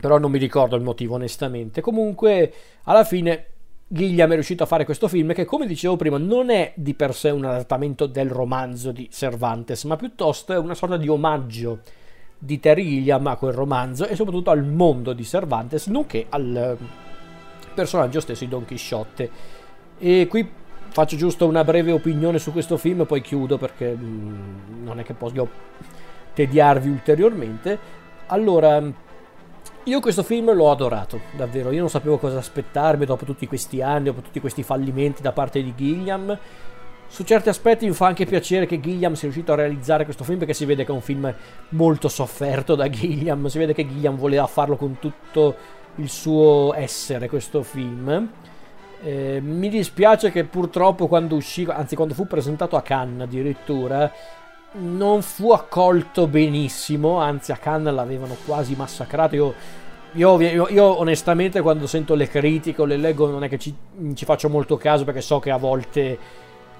Però 0.00 0.16
non 0.18 0.30
mi 0.30 0.38
ricordo 0.38 0.74
il 0.74 0.82
motivo 0.82 1.16
onestamente. 1.16 1.82
Comunque, 1.82 2.52
alla 2.84 3.04
fine 3.04 3.51
Gilliam 3.92 4.30
è 4.30 4.34
riuscito 4.34 4.62
a 4.62 4.66
fare 4.66 4.86
questo 4.86 5.06
film 5.06 5.34
che, 5.34 5.44
come 5.44 5.66
dicevo 5.66 5.96
prima, 5.96 6.16
non 6.16 6.48
è 6.48 6.72
di 6.76 6.94
per 6.94 7.14
sé 7.14 7.28
un 7.28 7.44
adattamento 7.44 8.06
del 8.06 8.30
romanzo 8.30 8.90
di 8.90 9.10
Cervantes, 9.10 9.84
ma 9.84 9.96
piuttosto 9.96 10.54
è 10.54 10.56
una 10.56 10.72
sorta 10.72 10.96
di 10.96 11.08
omaggio 11.08 11.80
di 12.38 12.58
Terry 12.58 12.88
Gilliam 12.88 13.26
a 13.26 13.36
quel 13.36 13.52
romanzo 13.52 14.06
e 14.06 14.16
soprattutto 14.16 14.48
al 14.48 14.64
mondo 14.64 15.12
di 15.12 15.24
Cervantes, 15.24 15.88
nonché 15.88 16.24
al 16.30 16.78
personaggio 17.74 18.20
stesso 18.20 18.44
di 18.44 18.50
Don 18.50 18.64
Chisciotte. 18.64 19.30
E 19.98 20.26
qui 20.26 20.48
faccio 20.88 21.16
giusto 21.16 21.46
una 21.46 21.62
breve 21.62 21.92
opinione 21.92 22.38
su 22.38 22.50
questo 22.50 22.78
film, 22.78 23.04
poi 23.04 23.20
chiudo 23.20 23.58
perché 23.58 23.94
mm, 23.94 24.84
non 24.84 25.00
è 25.00 25.02
che 25.02 25.12
posso 25.12 25.50
tediarvi 26.32 26.88
ulteriormente. 26.88 27.78
Allora, 28.28 28.82
io 29.84 30.00
questo 30.00 30.22
film 30.22 30.52
l'ho 30.52 30.70
adorato, 30.70 31.20
davvero. 31.32 31.72
Io 31.72 31.80
non 31.80 31.90
sapevo 31.90 32.18
cosa 32.18 32.38
aspettarmi 32.38 33.04
dopo 33.04 33.24
tutti 33.24 33.46
questi 33.46 33.82
anni, 33.82 34.04
dopo 34.04 34.20
tutti 34.20 34.40
questi 34.40 34.62
fallimenti 34.62 35.22
da 35.22 35.32
parte 35.32 35.62
di 35.62 35.74
Gilliam. 35.74 36.38
Su 37.08 37.24
certi 37.24 37.48
aspetti 37.48 37.86
mi 37.86 37.92
fa 37.92 38.06
anche 38.06 38.24
piacere 38.24 38.64
che 38.66 38.80
Gilliam 38.80 39.14
sia 39.14 39.28
riuscito 39.28 39.52
a 39.52 39.56
realizzare 39.56 40.04
questo 40.04 40.24
film 40.24 40.38
perché 40.38 40.54
si 40.54 40.64
vede 40.64 40.84
che 40.84 40.92
è 40.92 40.94
un 40.94 41.00
film 41.00 41.34
molto 41.70 42.08
sofferto 42.08 42.74
da 42.74 42.88
Gilliam. 42.88 43.46
Si 43.48 43.58
vede 43.58 43.74
che 43.74 43.86
Gilliam 43.86 44.16
voleva 44.16 44.46
farlo 44.46 44.76
con 44.76 44.98
tutto 44.98 45.56
il 45.96 46.08
suo 46.08 46.72
essere, 46.74 47.28
questo 47.28 47.62
film. 47.62 48.30
Eh, 49.02 49.40
mi 49.42 49.68
dispiace 49.68 50.30
che 50.30 50.44
purtroppo 50.44 51.08
quando 51.08 51.34
uscì, 51.34 51.66
anzi 51.68 51.96
quando 51.96 52.14
fu 52.14 52.28
presentato 52.28 52.76
a 52.76 52.82
Cannes 52.82 53.22
addirittura, 53.22 54.10
non 54.72 55.22
fu 55.22 55.50
accolto 55.52 56.26
benissimo, 56.26 57.18
anzi 57.18 57.52
a 57.52 57.56
Cannes 57.56 57.92
l'avevano 57.92 58.36
quasi 58.44 58.74
massacrato. 58.74 59.34
Io, 59.34 59.54
io, 60.12 60.40
io, 60.40 60.68
io, 60.68 60.98
onestamente 60.98 61.60
quando 61.60 61.86
sento 61.86 62.14
le 62.14 62.28
critiche 62.28 62.80
o 62.82 62.84
le 62.84 62.96
leggo 62.96 63.28
non 63.30 63.44
è 63.44 63.48
che 63.48 63.58
ci, 63.58 63.74
ci, 64.14 64.24
faccio 64.24 64.48
molto 64.48 64.76
caso 64.76 65.04
perché 65.04 65.20
so 65.20 65.38
che 65.40 65.50
a 65.50 65.56
volte 65.56 66.18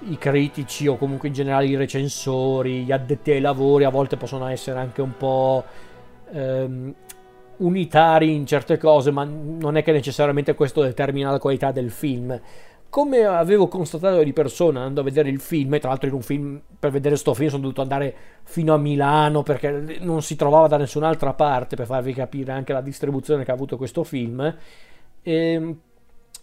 i 0.09 0.17
critici 0.17 0.87
o 0.87 0.97
comunque 0.97 1.27
in 1.27 1.33
generale 1.33 1.65
i 1.65 1.75
recensori, 1.75 2.83
gli 2.83 2.91
addetti 2.91 3.31
ai 3.31 3.41
lavori 3.41 3.83
a 3.83 3.89
volte 3.89 4.17
possono 4.17 4.47
essere 4.47 4.79
anche 4.79 5.01
un 5.01 5.15
po' 5.15 5.63
ehm, 6.31 6.93
unitari 7.57 8.33
in 8.33 8.45
certe 8.45 8.77
cose, 8.77 9.11
ma 9.11 9.23
non 9.23 9.77
è 9.77 9.83
che 9.83 9.91
necessariamente 9.91 10.55
questo 10.55 10.81
determina 10.81 11.31
la 11.31 11.39
qualità 11.39 11.71
del 11.71 11.91
film 11.91 12.39
come 12.93 13.23
avevo 13.23 13.67
constatato 13.67 14.21
di 14.21 14.33
persona 14.33 14.81
andando 14.81 15.01
a 15.01 15.03
vedere 15.03 15.27
il 15.27 15.39
film, 15.39 15.73
e 15.73 15.79
tra 15.79 15.89
l'altro 15.89 16.09
in 16.09 16.13
un 16.13 16.21
film, 16.21 16.61
per 16.77 16.91
vedere 16.91 17.15
sto 17.15 17.33
film 17.33 17.49
sono 17.49 17.63
dovuto 17.63 17.81
andare 17.81 18.15
fino 18.43 18.71
a 18.71 18.77
Milano 18.77 19.41
perché 19.41 19.97
non 20.01 20.21
si 20.21 20.35
trovava 20.35 20.67
da 20.67 20.77
nessun'altra 20.77 21.33
parte 21.33 21.75
per 21.75 21.87
farvi 21.87 22.13
capire 22.13 22.51
anche 22.51 22.71
la 22.71 22.81
distribuzione 22.81 23.43
che 23.43 23.49
ha 23.49 23.55
avuto 23.55 23.77
questo 23.77 24.03
film. 24.03 24.41
E, 25.23 25.33
ehm, 25.33 25.79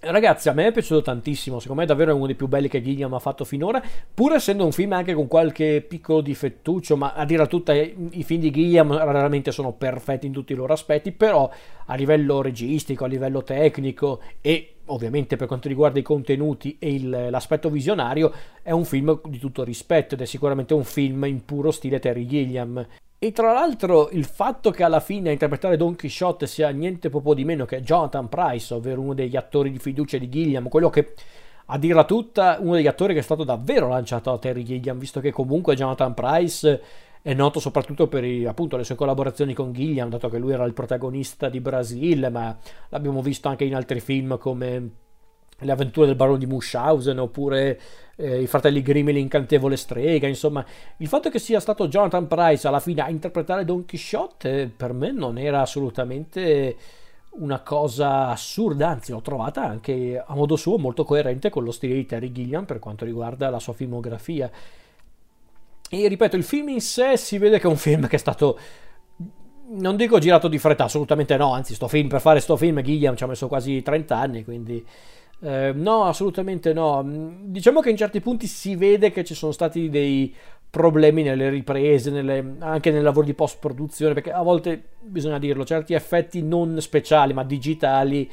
Ragazzi, 0.03 0.49
a 0.49 0.55
me 0.55 0.69
è 0.69 0.73
piaciuto 0.73 1.03
tantissimo, 1.03 1.61
secondo 1.61 1.83
me 1.83 1.87
è 1.87 1.91
davvero 1.91 2.17
uno 2.17 2.25
dei 2.25 2.35
più 2.35 2.49
belli 2.49 2.69
che 2.69 2.81
Gilliam 2.81 3.13
ha 3.13 3.19
fatto 3.19 3.45
finora, 3.45 3.83
pur 4.15 4.33
essendo 4.33 4.65
un 4.65 4.73
film 4.73 4.95
anche 4.95 5.13
con 5.13 5.27
qualche 5.27 5.85
piccolo 5.87 6.23
difettuccio, 6.23 6.97
ma 6.97 7.13
a 7.13 7.27
dire 7.27 7.43
a 7.43 7.47
tutta 7.47 7.75
i 7.75 8.23
film 8.25 8.41
di 8.41 8.51
Gilliam 8.51 8.91
raramente 8.97 9.53
sono 9.53 9.73
perfetti 9.73 10.25
in 10.25 10.33
tutti 10.33 10.53
i 10.53 10.57
loro 10.57 10.73
aspetti, 10.73 11.13
però 11.13 11.51
a 11.85 11.95
livello 11.97 12.41
registico, 12.41 13.05
a 13.05 13.09
livello 13.09 13.43
tecnico 13.43 14.23
e 14.41 14.77
ovviamente 14.87 15.37
per 15.37 15.47
quanto 15.47 15.69
riguarda 15.69 15.99
i 15.99 16.03
contenuti 16.03 16.79
e 16.79 16.95
il, 16.95 17.29
l'aspetto 17.29 17.69
visionario, 17.69 18.33
è 18.63 18.71
un 18.71 18.87
film 18.87 19.21
di 19.27 19.39
tutto 19.39 19.63
rispetto 19.65 20.15
ed 20.15 20.23
è 20.23 20.25
sicuramente 20.25 20.73
un 20.73 20.85
film 20.85 21.25
in 21.25 21.45
puro 21.45 21.71
stile 21.71 21.99
Terry 21.99 22.25
Gilliam. 22.25 22.87
E 23.23 23.33
tra 23.33 23.53
l'altro 23.53 24.09
il 24.13 24.25
fatto 24.25 24.71
che 24.71 24.83
alla 24.83 24.99
fine 24.99 25.29
a 25.29 25.33
interpretare 25.33 25.77
Don 25.77 25.95
Quixote 25.95 26.47
sia 26.47 26.71
niente 26.71 27.11
poco 27.11 27.35
di 27.35 27.45
meno 27.45 27.67
che 27.67 27.83
Jonathan 27.83 28.31
Price, 28.31 28.73
ovvero 28.73 29.03
uno 29.03 29.13
degli 29.13 29.37
attori 29.37 29.71
di 29.71 29.79
fiducia 29.79 30.17
di 30.17 30.31
Gilliam, 30.31 30.71
quello 30.71 30.89
che 30.89 31.13
a 31.67 31.77
dirla 31.77 32.05
tutta, 32.05 32.57
uno 32.61 32.77
degli 32.77 32.87
attori 32.87 33.13
che 33.13 33.19
è 33.19 33.23
stato 33.23 33.45
davvero 33.45 33.89
lanciato 33.89 34.33
a 34.33 34.39
Terry 34.39 34.63
Gilliam, 34.63 34.97
visto 34.97 35.21
che 35.21 35.33
comunque 35.33 35.77
Jonathan 35.77 36.15
Price 36.15 36.83
è 37.21 37.35
noto 37.35 37.61
soprattutto 37.61 38.09
per 38.09 38.25
appunto, 38.47 38.79
le 38.79 38.85
sue 38.85 38.95
collaborazioni 38.95 39.53
con 39.53 39.75
Gilliam, 39.75 40.09
dato 40.09 40.31
che 40.31 40.39
lui 40.39 40.53
era 40.53 40.65
il 40.65 40.73
protagonista 40.73 41.51
di 41.51 41.61
Brasil, 41.61 42.27
ma 42.33 42.57
l'abbiamo 42.89 43.21
visto 43.21 43.49
anche 43.49 43.65
in 43.65 43.75
altri 43.75 44.01
film 44.01 44.39
come 44.39 44.91
Le 45.61 45.73
avventure 45.73 46.07
del 46.07 46.17
barone 46.17 46.39
di 46.39 46.47
Munchausen 46.47 47.19
oppure 47.19 47.81
eh, 48.17 48.43
I 48.43 48.47
fratelli 48.47 48.83
Grimm 48.83 49.09
l'incantevole 49.09 49.77
strega, 49.77 50.27
insomma, 50.27 50.65
il 50.99 51.09
fatto 51.09 51.31
che 51.31 51.39
sia 51.39 51.61
stato 51.61 51.89
Jonathan 51.89 52.27
Price 52.27 52.69
alla 52.69 52.81
fine 52.81 53.03
a 53.03 53.11
interpretare 53.11 53.65
Don 53.65 53.87
Quixote 53.87 54.71
per 54.75 54.93
me 54.93 55.11
non 55.11 55.39
era 55.39 55.63
assolutamente 55.63 56.77
una 57.33 57.61
cosa 57.61 58.29
assurda, 58.29 58.89
anzi 58.89 59.13
l'ho 59.13 59.21
trovata 59.21 59.65
anche 59.65 60.23
a 60.25 60.35
modo 60.35 60.57
suo 60.57 60.79
molto 60.79 61.05
coerente 61.05 61.49
con 61.49 61.65
lo 61.65 61.71
stile 61.71 61.95
di 61.95 62.05
Terry 62.07 62.33
Gilliam 62.33 62.65
per 62.65 62.79
quanto 62.79 63.05
riguarda 63.05 63.49
la 63.51 63.61
sua 63.61 63.73
filmografia. 63.73 64.51
E 65.93 66.09
ripeto, 66.09 66.37
il 66.37 66.45
film 66.45 66.69
in 66.69 66.81
sé 66.81 67.17
si 67.17 67.39
vede 67.39 67.59
che 67.59 67.67
è 67.67 67.71
un 67.71 67.77
film 67.77 68.07
che 68.07 68.17
è 68.17 68.19
stato 68.19 68.59
non 69.73 69.97
dico 69.97 70.19
girato 70.19 70.49
di 70.49 70.59
fretta, 70.59 70.85
assolutamente 70.85 71.37
no, 71.37 71.53
anzi 71.53 71.75
sto 71.75 71.87
film, 71.87 72.09
per 72.09 72.21
fare 72.21 72.41
sto 72.41 72.57
film 72.57 72.83
Gilliam 72.83 73.15
ci 73.15 73.23
ha 73.23 73.29
messo 73.29 73.47
quasi 73.47 73.81
30 73.83 74.17
anni, 74.17 74.45
quindi 74.45 74.85
eh, 75.43 75.73
no, 75.75 76.05
assolutamente 76.05 76.73
no. 76.73 77.05
Diciamo 77.43 77.81
che 77.81 77.91
in 77.91 77.97
certi 77.97 78.21
punti 78.21 78.47
si 78.47 78.77
vede 78.77 79.11
che 79.11 79.25
ci 79.25 79.35
sono 79.35 79.53
stati 79.53 79.89
dei 79.89 80.35
problemi 80.69 81.23
nelle 81.23 81.49
riprese, 81.49 82.11
nelle, 82.11 82.57
anche 82.61 82.91
nel 82.91 83.03
lavoro 83.03 83.27
di 83.27 83.35
post 83.35 83.59
produzione, 83.59 84.15
perché 84.15 84.33
a 84.33 84.43
volte 84.43 84.83
bisogna 85.01 85.39
dirlo, 85.39 85.65
certi 85.65 85.95
effetti 85.95 86.43
non 86.43 86.81
speciali 86.81 87.33
ma 87.33 87.43
digitali 87.43 88.31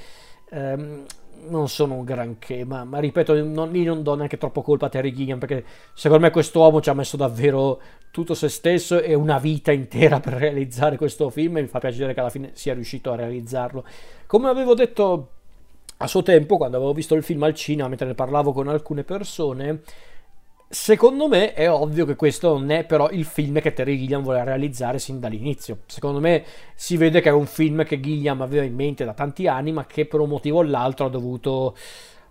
ehm, 0.52 1.04
non 1.50 1.68
sono 1.70 1.96
un 1.96 2.04
granché, 2.04 2.64
ma, 2.64 2.84
ma 2.84 3.00
ripeto, 3.00 3.44
non, 3.44 3.76
io 3.76 3.94
non 3.94 4.04
do 4.04 4.16
neanche 4.16 4.38
troppo 4.38 4.62
colpa 4.62 4.88
a 4.88 4.90
Terry 4.90 5.14
Gilliam 5.14 5.40
perché 5.40 5.64
secondo 5.94 6.26
me 6.26 6.32
quest'uomo 6.32 6.82
ci 6.82 6.90
ha 6.90 6.94
messo 6.94 7.18
davvero 7.18 7.82
tutto 8.12 8.34
se 8.34 8.50
stesso 8.50 9.02
e 9.02 9.14
una 9.14 9.38
vita 9.40 9.72
intera 9.72 10.20
per 10.20 10.34
realizzare 10.34 10.98
questo 10.98 11.30
film 11.30 11.58
e 11.58 11.62
mi 11.62 11.68
fa 11.68 11.80
piacere 11.80 12.14
che 12.14 12.20
alla 12.20 12.30
fine 12.30 12.52
sia 12.54 12.74
riuscito 12.74 13.12
a 13.12 13.16
realizzarlo. 13.16 13.84
Come 14.26 14.50
avevo 14.50 14.74
detto 14.74 15.37
a 15.98 16.08
suo 16.08 16.22
tempo, 16.24 16.58
quando 16.58 16.78
avevo 16.78 16.94
visto 16.94 17.16
il 17.16 17.24
film 17.24 17.44
al 17.44 17.54
cinema, 17.54 17.88
mentre 17.88 18.08
ne 18.08 18.14
parlavo 18.14 18.52
con 18.54 18.68
alcune 18.68 19.04
persone, 19.04 19.82
Secondo 20.70 21.30
me 21.30 21.54
è 21.54 21.72
ovvio 21.72 22.06
che 22.06 22.18
questo 22.18 22.58
non 22.58 22.72
è 22.72 22.84
però 22.84 23.10
il 23.12 23.24
film 23.24 23.62
che 23.62 23.72
Terry 23.72 23.98
Gilliam 23.98 24.22
voleva 24.22 24.44
realizzare 24.44 25.00
sin 25.00 25.18
dall'inizio. 25.18 25.84
Secondo 25.86 26.20
me 26.20 26.44
si 26.76 26.98
vede 26.98 27.22
che 27.22 27.30
è 27.30 27.32
un 27.32 27.46
film 27.46 27.86
che 27.86 28.02
Gilliam 28.02 28.42
aveva 28.42 28.66
in 28.66 28.76
mente 28.76 29.06
da 29.06 29.14
tanti 29.14 29.48
anni, 29.48 29.72
ma 29.72 29.86
che 29.86 30.06
per 30.06 30.20
un 30.20 30.28
motivo 30.28 30.58
o 30.58 30.64
l'altro 30.64 31.06
ha 31.06 31.10
dovuto 31.10 31.74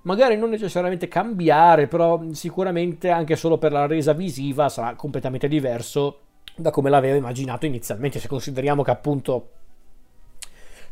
magari 0.03 0.37
non 0.37 0.51
necessariamente 0.51 1.09
cambiare, 1.09 1.87
però 1.87 2.23
sicuramente 2.33 3.09
anche 3.09 3.37
solo 3.37 3.57
per 3.57 3.73
la 3.73 3.87
resa 3.87 4.13
visiva 4.13 4.69
sarà 4.69 4.95
completamente 4.97 5.49
diverso 5.49 6.19
da 6.55 6.71
come 6.71 6.91
l'aveva 6.91 7.17
immaginato 7.17 7.65
inizialmente. 7.65 8.19
Se 8.19 8.29
consideriamo 8.29 8.83
che 8.83 8.91
appunto 8.91 9.49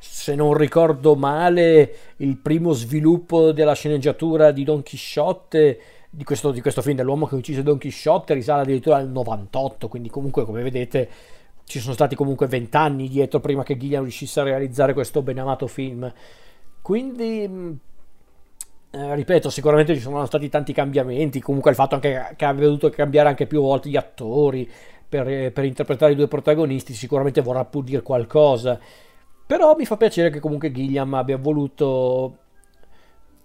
se 0.07 0.35
non 0.35 0.55
ricordo 0.55 1.17
male, 1.17 1.95
il 2.17 2.37
primo 2.37 2.73
sviluppo 2.73 3.53
della 3.53 3.75
sceneggiatura 3.75 4.53
di 4.53 4.63
Don 4.63 4.83
Chisciotte 4.83 5.79
di 6.11 6.25
questo, 6.25 6.51
di 6.53 6.61
questo 6.61 6.83
film 6.83 6.97
dell'uomo 6.97 7.27
che 7.27 7.35
uccise 7.35 7.63
Don 7.63 7.79
Quixote 7.79 8.35
risale 8.35 8.63
addirittura 8.63 8.97
al 8.97 9.09
98, 9.09 9.89
quindi 9.89 10.11
comunque 10.11 10.45
come 10.45 10.63
vedete 10.63 11.09
ci 11.65 11.81
sono 11.81 11.95
stati 11.95 12.15
comunque 12.15 12.47
vent'anni 12.47 13.09
dietro 13.09 13.41
prima 13.41 13.63
che 13.63 13.79
Gilliam 13.79 14.03
riuscisse 14.03 14.41
a 14.41 14.45
realizzare 14.45 14.93
questo 14.93 15.23
benamato 15.23 15.67
film. 15.67 16.13
Quindi, 16.83 17.49
mm, 17.49 17.73
eh, 18.91 19.15
ripeto, 19.15 19.49
sicuramente 19.49 19.95
ci 19.95 20.01
sono 20.01 20.25
stati 20.27 20.51
tanti 20.51 20.75
cambiamenti, 20.75 21.41
comunque 21.41 21.71
il 21.71 21.77
fatto 21.77 21.95
anche 21.95 22.35
che 22.37 22.45
abbia 22.45 22.67
dovuto 22.67 22.91
cambiare 22.91 23.31
anche 23.31 23.47
più 23.47 23.63
volte 23.63 23.89
gli 23.89 23.97
attori 23.97 24.71
per, 25.09 25.51
per 25.51 25.65
interpretare 25.65 26.13
i 26.13 26.17
due 26.17 26.29
protagonisti 26.29 26.93
sicuramente 26.93 27.41
vorrà 27.41 27.65
pur 27.65 27.83
dire 27.83 28.03
qualcosa. 28.03 28.79
Però 29.47 29.75
mi 29.77 29.85
fa 29.85 29.97
piacere 29.97 30.31
che 30.31 30.41
comunque 30.41 30.73
Gilliam 30.73 31.13
abbia 31.15 31.37
voluto 31.37 32.39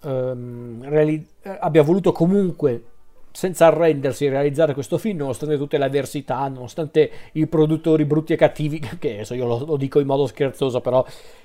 ehm, 0.02 0.88
reali- 0.88 1.26
abbia 1.42 1.82
voluto 1.82 2.12
comunque 2.12 2.84
senza 3.32 3.66
arrendersi 3.66 4.28
realizzare 4.28 4.74
questo 4.74 4.98
film 4.98 5.18
nonostante 5.18 5.56
tutte 5.56 5.78
le 5.78 5.84
avversità, 5.84 6.48
nonostante 6.48 7.10
i 7.32 7.46
produttori 7.46 8.04
brutti 8.04 8.32
e 8.32 8.36
cattivi, 8.36 8.80
che 8.98 9.12
adesso 9.14 9.34
io 9.34 9.46
lo, 9.46 9.64
lo 9.64 9.76
dico 9.76 10.00
in 10.00 10.06
modo 10.06 10.26
scherzoso, 10.26 10.80
però 10.80 11.04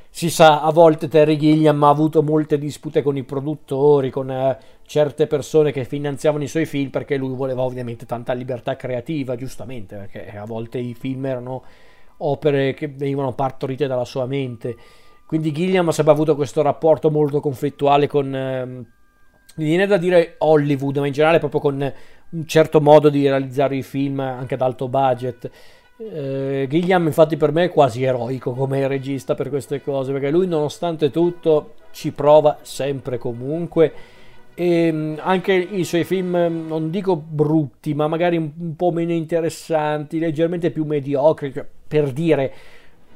si 0.09 0.29
sa, 0.29 0.61
a 0.61 0.71
volte 0.71 1.09
Terry 1.09 1.35
Gilliam 1.35 1.83
ha 1.83 1.89
avuto 1.89 2.23
molte 2.23 2.57
dispute 2.57 3.03
con 3.03 3.17
i 3.17 3.23
produttori, 3.23 4.09
con 4.09 4.31
eh, 4.31 4.57
certe 4.85 5.27
persone 5.27 5.73
che 5.73 5.83
finanziavano 5.83 6.43
i 6.43 6.47
suoi 6.47 6.65
film 6.65 6.89
perché 6.89 7.17
lui 7.17 7.35
voleva 7.35 7.63
ovviamente 7.63 8.05
tanta 8.05 8.31
libertà 8.31 8.77
creativa, 8.77 9.35
giustamente, 9.35 9.97
perché 9.97 10.37
a 10.37 10.45
volte 10.45 10.77
i 10.77 10.93
film 10.93 11.25
erano 11.25 11.63
opere 12.17 12.73
che 12.73 12.87
venivano 12.87 13.33
partorite 13.33 13.87
dalla 13.87 14.05
sua 14.05 14.25
mente. 14.25 14.75
Quindi 15.25 15.51
Gilliam 15.51 15.87
ha 15.87 15.91
sempre 15.91 16.13
avuto 16.13 16.35
questo 16.35 16.61
rapporto 16.61 17.09
molto 17.09 17.39
conflittuale 17.39 18.07
con, 18.07 18.35
eh, 18.35 18.65
mi 18.65 19.63
viene 19.63 19.87
da 19.87 19.97
dire 19.97 20.35
Hollywood, 20.39 20.97
ma 20.97 21.07
in 21.07 21.13
generale 21.13 21.39
proprio 21.39 21.61
con 21.61 21.93
un 22.29 22.45
certo 22.45 22.81
modo 22.81 23.09
di 23.09 23.27
realizzare 23.27 23.75
i 23.75 23.83
film 23.83 24.19
anche 24.19 24.53
ad 24.53 24.61
alto 24.61 24.87
budget. 24.87 25.49
Eh, 25.97 26.67
Gilliam 26.69 27.05
infatti 27.05 27.37
per 27.37 27.53
me 27.53 27.65
è 27.65 27.69
quasi 27.69 28.03
eroico 28.03 28.51
come 28.51 28.87
regista 28.87 29.33
per 29.33 29.49
queste 29.49 29.81
cose, 29.81 30.11
perché 30.11 30.29
lui 30.29 30.45
nonostante 30.45 31.09
tutto 31.09 31.75
ci 31.91 32.11
prova 32.11 32.57
sempre 32.61 33.17
comunque 33.17 33.93
e 34.55 34.91
mm, 34.91 35.15
anche 35.19 35.53
i 35.53 35.83
suoi 35.83 36.05
film 36.05 36.31
non 36.67 36.89
dico 36.89 37.15
brutti 37.15 37.93
ma 37.93 38.07
magari 38.07 38.37
un, 38.37 38.75
po' 38.75 38.91
meno 38.91 39.11
interessanti 39.11 40.17
leggermente 40.17 40.71
più 40.71 40.85
mediocri 40.85 41.51
cioè, 41.53 41.67
per 41.87 42.11
dire 42.11 42.53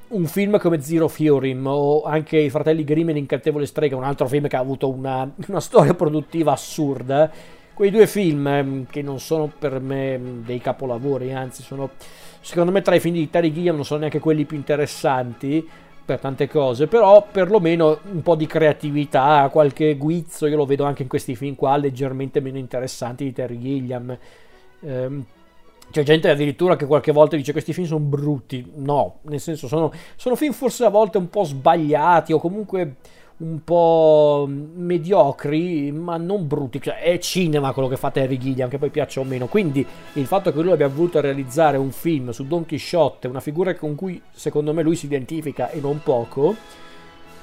un 0.09 0.25
film 0.25 0.57
come 0.57 0.81
Zero 0.81 1.07
Fury 1.07 1.57
o 1.63 2.03
anche 2.03 2.37
I 2.37 2.49
fratelli 2.49 2.83
Grimm 2.83 3.09
e 3.09 3.13
l'incantevole 3.13 3.65
strega, 3.65 3.95
un 3.95 4.03
altro 4.03 4.27
film 4.27 4.47
che 4.47 4.55
ha 4.55 4.59
avuto 4.59 4.89
una, 4.89 5.29
una 5.47 5.59
storia 5.59 5.93
produttiva 5.93 6.51
assurda. 6.51 7.29
Quei 7.73 7.91
due 7.91 8.07
film 8.07 8.45
ehm, 8.47 8.85
che 8.89 9.01
non 9.01 9.19
sono 9.19 9.51
per 9.55 9.79
me 9.79 10.19
dei 10.43 10.59
capolavori, 10.59 11.31
anzi 11.31 11.61
sono 11.63 11.91
secondo 12.41 12.71
me 12.71 12.81
tra 12.81 12.95
i 12.95 12.99
film 12.99 13.15
di 13.15 13.29
Terry 13.29 13.51
Gilliam 13.51 13.75
non 13.75 13.85
sono 13.85 13.99
neanche 13.99 14.19
quelli 14.19 14.45
più 14.45 14.57
interessanti 14.57 15.67
per 16.09 16.19
tante 16.19 16.47
cose, 16.47 16.87
però 16.87 17.27
perlomeno 17.31 17.99
un 18.11 18.23
po' 18.23 18.33
di 18.33 18.47
creatività, 18.47 19.47
qualche 19.51 19.95
guizzo, 19.95 20.47
io 20.47 20.57
lo 20.57 20.65
vedo 20.65 20.83
anche 20.83 21.03
in 21.03 21.07
questi 21.07 21.35
film 21.35 21.53
qua 21.53 21.77
leggermente 21.77 22.39
meno 22.39 22.57
interessanti 22.57 23.25
di 23.25 23.31
Terry 23.31 23.59
Gilliam. 23.59 24.17
Ehm, 24.81 25.25
c'è 25.91 26.01
gente 26.01 26.27
addirittura 26.29 26.75
che 26.75 26.87
qualche 26.87 27.11
volta 27.11 27.35
dice 27.35 27.51
questi 27.51 27.73
film 27.73 27.85
sono 27.85 27.99
brutti. 27.99 28.71
No, 28.77 29.19
nel 29.23 29.39
senso 29.39 29.67
sono, 29.67 29.91
sono 30.15 30.35
film 30.35 30.51
forse 30.51 30.83
a 30.83 30.89
volte 30.89 31.19
un 31.19 31.29
po' 31.29 31.43
sbagliati 31.43 32.33
o 32.33 32.39
comunque 32.39 32.95
un 33.39 33.63
po' 33.63 34.47
mediocri, 34.49 35.91
ma 35.91 36.17
non 36.17 36.47
brutti. 36.47 36.81
Cioè, 36.81 36.99
è 36.99 37.17
cinema 37.19 37.71
quello 37.71 37.87
che 37.87 37.97
fa 37.97 38.11
Terry 38.11 38.37
Gilliam, 38.37 38.69
che 38.69 38.77
poi 38.77 38.89
piace 38.89 39.19
o 39.19 39.23
meno. 39.23 39.47
Quindi 39.47 39.85
il 40.13 40.25
fatto 40.25 40.51
che 40.51 40.61
lui 40.61 40.71
abbia 40.71 40.87
voluto 40.87 41.21
realizzare 41.21 41.77
un 41.77 41.91
film 41.91 42.31
su 42.31 42.45
Don 42.45 42.65
Quixote, 42.65 43.27
una 43.27 43.39
figura 43.39 43.73
con 43.75 43.95
cui 43.95 44.21
secondo 44.31 44.73
me 44.73 44.83
lui 44.83 44.95
si 44.95 45.05
identifica 45.05 45.69
e 45.69 45.79
non 45.79 46.01
poco, 46.03 46.55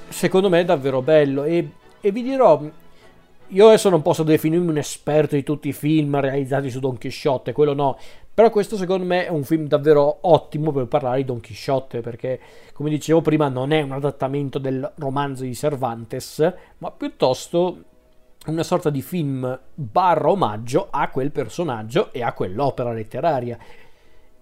secondo 0.09 0.49
me 0.49 0.61
è 0.61 0.65
davvero 0.65 1.01
bello. 1.01 1.45
E, 1.45 1.71
e 2.01 2.11
vi 2.13 2.23
dirò, 2.23 2.63
io 3.49 3.67
adesso 3.67 3.89
non 3.89 4.03
posso 4.03 4.23
definirmi 4.23 4.69
un 4.69 4.79
esperto 4.79 5.35
di 5.35 5.43
tutti 5.43 5.69
i 5.69 5.73
film 5.73 6.21
realizzati 6.21 6.69
su 6.69 6.79
Don 6.79 6.99
Quixote, 6.99 7.53
quello 7.53 7.73
no, 7.73 7.97
però 8.37 8.51
questo 8.51 8.77
secondo 8.77 9.07
me 9.07 9.25
è 9.25 9.31
un 9.31 9.45
film 9.45 9.67
davvero 9.67 10.19
ottimo 10.21 10.71
per 10.71 10.85
parlare 10.89 11.17
di 11.17 11.25
Don 11.25 11.41
Quixote, 11.41 12.03
perché 12.03 12.39
come 12.75 12.91
dicevo 12.91 13.23
prima 13.23 13.49
non 13.49 13.73
è 13.73 13.81
un 13.81 13.93
adattamento 13.93 14.59
del 14.59 14.93
romanzo 14.97 15.45
di 15.45 15.55
Cervantes, 15.55 16.53
ma 16.77 16.91
piuttosto 16.91 17.83
una 18.49 18.63
sorta 18.63 18.91
di 18.91 19.01
film 19.01 19.59
barra 19.73 20.29
omaggio 20.29 20.89
a 20.91 21.09
quel 21.09 21.31
personaggio 21.31 22.13
e 22.13 22.23
a 22.23 22.35
quell'opera 22.35 22.93
letteraria. 22.93 23.57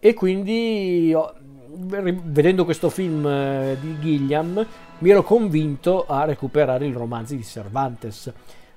E 0.01 0.13
quindi 0.13 1.15
vedendo 1.77 2.65
questo 2.65 2.91
film 2.91 3.25
eh, 3.25 3.77
di 3.81 3.97
Gilliam 4.01 4.67
mi 4.99 5.11
ero 5.11 5.23
convinto 5.23 6.05
a 6.09 6.25
recuperare 6.25 6.85
il 6.85 6.97
romanzo 6.97 7.37
di 7.37 7.45
Cervantes 7.45 8.33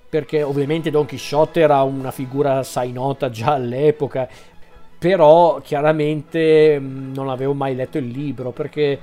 perché 0.10 0.42
ovviamente 0.42 0.90
Don 0.90 1.06
Quixote 1.06 1.60
era 1.60 1.82
una 1.82 2.12
figura 2.12 2.60
assai 2.60 2.92
nota 2.92 3.30
già 3.30 3.54
all'epoca 3.54 4.30
però 4.98 5.60
chiaramente 5.62 6.80
mm, 6.80 7.14
non 7.14 7.30
avevo 7.30 7.54
mai 7.54 7.76
letto 7.76 7.98
il 7.98 8.08
libro 8.08 8.52
perché, 8.52 9.00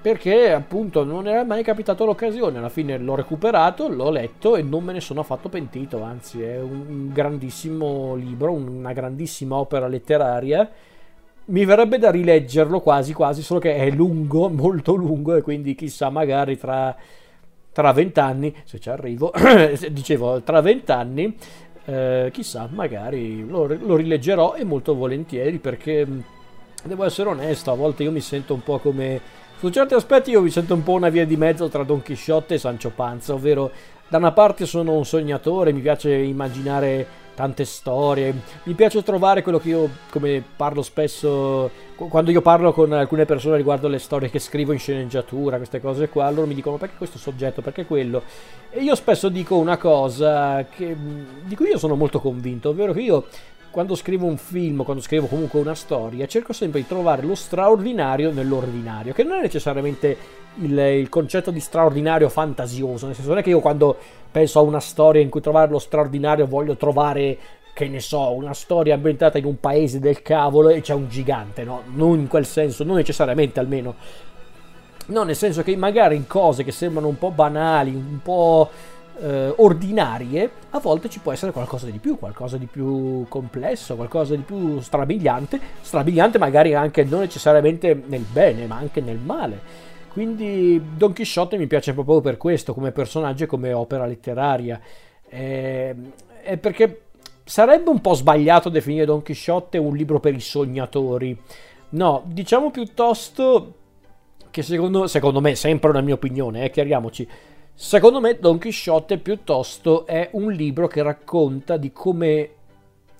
perché 0.00 0.52
appunto 0.52 1.04
non 1.04 1.26
era 1.26 1.44
mai 1.44 1.62
capitato 1.62 2.04
l'occasione. 2.04 2.58
Alla 2.58 2.68
fine 2.68 2.96
l'ho 2.98 3.14
recuperato 3.14 3.88
l'ho 3.88 4.10
letto 4.10 4.56
e 4.56 4.62
non 4.62 4.84
me 4.84 4.92
ne 4.92 5.00
sono 5.00 5.20
affatto 5.20 5.48
pentito 5.48 6.02
anzi 6.02 6.42
è 6.42 6.58
un 6.60 7.10
grandissimo 7.12 8.14
libro 8.14 8.52
una 8.52 8.92
grandissima 8.92 9.56
opera 9.56 9.88
letteraria. 9.88 10.70
Mi 11.46 11.66
verrebbe 11.66 11.98
da 11.98 12.10
rileggerlo 12.10 12.80
quasi 12.80 13.12
quasi 13.12 13.42
solo 13.42 13.60
che 13.60 13.76
è 13.76 13.90
lungo 13.90 14.48
molto 14.50 14.94
lungo 14.94 15.34
e 15.36 15.42
quindi 15.42 15.74
chissà 15.74 16.08
magari 16.08 16.56
tra 16.56 16.96
tra 17.74 17.90
vent'anni, 17.90 18.54
se 18.62 18.78
ci 18.78 18.88
arrivo, 18.88 19.32
dicevo, 19.90 20.42
tra 20.42 20.60
vent'anni, 20.60 21.36
eh, 21.86 22.30
chissà, 22.32 22.68
magari 22.70 23.46
lo, 23.46 23.66
lo, 23.66 23.96
rileggerò 23.96 24.54
e 24.54 24.64
molto 24.64 24.94
volentieri 24.94 25.58
perché 25.58 26.06
devo 26.84 27.04
essere 27.04 27.28
onesto, 27.28 27.70
a 27.70 27.74
volte 27.74 28.02
io 28.02 28.10
mi 28.10 28.20
sento 28.20 28.54
un 28.54 28.62
po' 28.62 28.78
come... 28.78 29.42
Su 29.58 29.70
certi 29.70 29.94
aspetti 29.94 30.30
io 30.30 30.42
mi 30.42 30.50
sento 30.50 30.74
un 30.74 30.82
po' 30.82 30.92
una 30.92 31.08
via 31.08 31.24
di 31.24 31.36
mezzo 31.36 31.68
tra 31.68 31.84
Don 31.84 32.02
Chisciotte 32.02 32.54
e 32.54 32.58
Sancio 32.58 32.90
Panza, 32.90 33.34
ovvero 33.34 33.70
da 34.08 34.18
una 34.18 34.32
parte 34.32 34.66
sono 34.66 34.92
un 34.92 35.04
sognatore, 35.04 35.72
mi 35.72 35.80
piace 35.80 36.12
immaginare 36.14 37.06
tante 37.34 37.64
storie. 37.64 38.34
Mi 38.64 38.74
piace 38.74 39.02
trovare 39.02 39.42
quello 39.42 39.58
che 39.58 39.68
io, 39.68 39.88
come 40.10 40.42
parlo 40.56 40.82
spesso, 40.82 41.70
quando 41.96 42.30
io 42.30 42.40
parlo 42.40 42.72
con 42.72 42.92
alcune 42.92 43.24
persone 43.24 43.56
riguardo 43.56 43.88
le 43.88 43.98
storie 43.98 44.30
che 44.30 44.38
scrivo 44.38 44.72
in 44.72 44.78
sceneggiatura, 44.78 45.56
queste 45.56 45.80
cose 45.80 46.08
qua, 46.08 46.30
loro 46.30 46.46
mi 46.46 46.54
dicono 46.54 46.76
perché 46.76 46.96
questo 46.96 47.18
soggetto, 47.18 47.60
perché 47.60 47.84
quello. 47.84 48.22
E 48.70 48.82
io 48.82 48.94
spesso 48.94 49.28
dico 49.28 49.56
una 49.56 49.76
cosa 49.76 50.64
che, 50.64 50.96
di 51.44 51.54
cui 51.54 51.68
io 51.68 51.78
sono 51.78 51.94
molto 51.94 52.20
convinto, 52.20 52.70
ovvero 52.70 52.92
che 52.92 53.00
io 53.00 53.26
quando 53.74 53.96
scrivo 53.96 54.26
un 54.26 54.36
film, 54.36 54.84
quando 54.84 55.02
scrivo 55.02 55.26
comunque 55.26 55.58
una 55.58 55.74
storia, 55.74 56.28
cerco 56.28 56.52
sempre 56.52 56.80
di 56.80 56.86
trovare 56.86 57.22
lo 57.22 57.34
straordinario 57.34 58.30
nell'ordinario, 58.30 59.12
che 59.12 59.24
non 59.24 59.38
è 59.38 59.42
necessariamente 59.42 60.16
il, 60.60 60.78
il, 60.78 61.08
concetto 61.08 61.50
di 61.50 61.58
straordinario 61.58 62.28
fantasioso, 62.28 63.06
nel 63.06 63.16
senso 63.16 63.30
non 63.30 63.40
è 63.40 63.42
che 63.42 63.50
io 63.50 63.58
quando 63.58 63.96
penso 64.30 64.60
a 64.60 64.62
una 64.62 64.78
storia 64.78 65.20
in 65.20 65.28
cui 65.28 65.40
trovare 65.40 65.72
lo 65.72 65.80
straordinario 65.80 66.46
voglio 66.46 66.76
trovare, 66.76 67.36
che 67.74 67.88
ne 67.88 67.98
so, 67.98 68.30
una 68.30 68.54
storia 68.54 68.94
ambientata 68.94 69.38
in 69.38 69.44
un 69.44 69.58
paese 69.58 69.98
del 69.98 70.22
cavolo 70.22 70.68
e 70.68 70.80
c'è 70.80 70.94
un 70.94 71.08
gigante, 71.08 71.64
no? 71.64 71.82
Non 71.94 72.20
in 72.20 72.28
quel 72.28 72.46
senso, 72.46 72.84
non 72.84 72.94
necessariamente 72.94 73.58
almeno. 73.58 73.96
No, 75.06 75.24
nel 75.24 75.34
senso 75.34 75.64
che 75.64 75.74
magari 75.74 76.14
in 76.14 76.28
cose 76.28 76.62
che 76.62 76.70
sembrano 76.70 77.08
un 77.08 77.18
po' 77.18 77.32
banali, 77.32 77.92
un 77.92 78.20
po' 78.22 78.70
eh, 79.20 79.52
ordinarie, 79.56 80.50
a 80.70 80.78
volte 80.78 81.08
ci 81.08 81.20
può 81.20 81.32
essere 81.32 81.52
qualcosa 81.52 81.86
di 81.86 81.98
più, 81.98 82.18
qualcosa 82.18 82.56
di 82.56 82.66
più 82.66 83.26
complesso, 83.28 83.96
qualcosa 83.96 84.34
di 84.34 84.42
più 84.42 84.80
strabiliante, 84.80 85.60
strabiliante 85.80 86.38
magari 86.38 86.74
anche 86.74 87.04
non 87.04 87.20
necessariamente 87.20 88.00
nel 88.06 88.24
bene, 88.30 88.66
ma 88.66 88.76
anche 88.76 89.00
nel 89.00 89.18
male. 89.18 89.82
Quindi 90.10 90.80
Don 90.96 91.12
Chisciotte 91.12 91.56
mi 91.56 91.66
piace 91.66 91.92
proprio 91.92 92.20
per 92.20 92.36
questo, 92.36 92.72
come 92.72 92.92
personaggio 92.92 93.44
e 93.44 93.46
come 93.46 93.72
opera 93.72 94.06
letteraria. 94.06 94.80
Eh, 95.28 95.94
è 96.42 96.56
perché 96.56 97.06
sarebbe 97.44 97.90
un 97.90 98.00
po' 98.00 98.14
sbagliato 98.14 98.68
definire 98.68 99.04
Don 99.04 99.22
Chisciotte 99.22 99.76
un 99.78 99.96
libro 99.96 100.20
per 100.20 100.34
i 100.34 100.40
sognatori. 100.40 101.36
No, 101.90 102.22
diciamo 102.26 102.70
piuttosto 102.70 103.74
che 104.54 104.62
secondo, 104.62 105.08
secondo 105.08 105.40
me, 105.40 105.56
sempre 105.56 105.90
una 105.90 106.00
mia 106.00 106.14
opinione, 106.14 106.64
eh, 106.64 106.70
chiariamoci, 106.70 107.28
Secondo 107.76 108.20
me 108.20 108.38
Don 108.38 108.58
Chisciotte 108.58 109.18
piuttosto 109.18 110.06
è 110.06 110.28
un 110.34 110.52
libro 110.52 110.86
che 110.86 111.02
racconta 111.02 111.76
di 111.76 111.90
come 111.90 112.50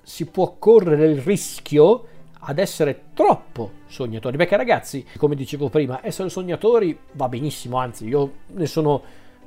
si 0.01 0.27
può 0.27 0.55
correre 0.61 1.07
il 1.07 1.21
rischio 1.21 2.07
ad 2.39 2.59
essere 2.61 3.07
troppo 3.15 3.73
sognatori. 3.89 4.37
Perché 4.37 4.57
ragazzi, 4.57 5.05
come 5.17 5.35
dicevo 5.35 5.69
prima, 5.71 5.99
essere 6.05 6.29
sognatori 6.29 6.97
va 7.13 7.29
benissimo, 7.29 7.79
anzi 7.79 8.07
io 8.07 8.33
ne 8.47 8.67
sono 8.67 9.03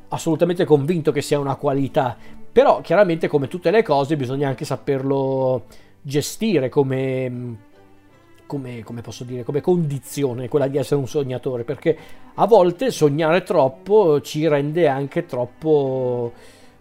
assolutamente 0.09 0.65
convinto 0.65 1.13
che 1.13 1.21
sia 1.21 1.39
una 1.39 1.55
qualità, 1.55 2.17
però 2.51 2.81
chiaramente 2.81 3.29
come 3.29 3.47
tutte 3.47 3.71
le 3.71 3.83
cose 3.83 4.17
bisogna 4.17 4.49
anche 4.49 4.65
saperlo 4.65 5.67
gestire 6.01 6.67
come 6.67 7.57
come, 8.47 8.83
come, 8.83 9.01
posso 9.01 9.23
dire, 9.23 9.43
come 9.43 9.61
condizione 9.61 10.47
quella 10.47 10.67
di 10.67 10.77
essere 10.77 10.99
un 10.99 11.07
sognatore, 11.07 11.63
perché 11.63 11.97
a 12.33 12.47
volte 12.47 12.89
sognare 12.89 13.43
troppo 13.43 14.21
ci 14.21 14.47
rende 14.47 14.87
anche 14.87 15.25
troppo 15.25 16.33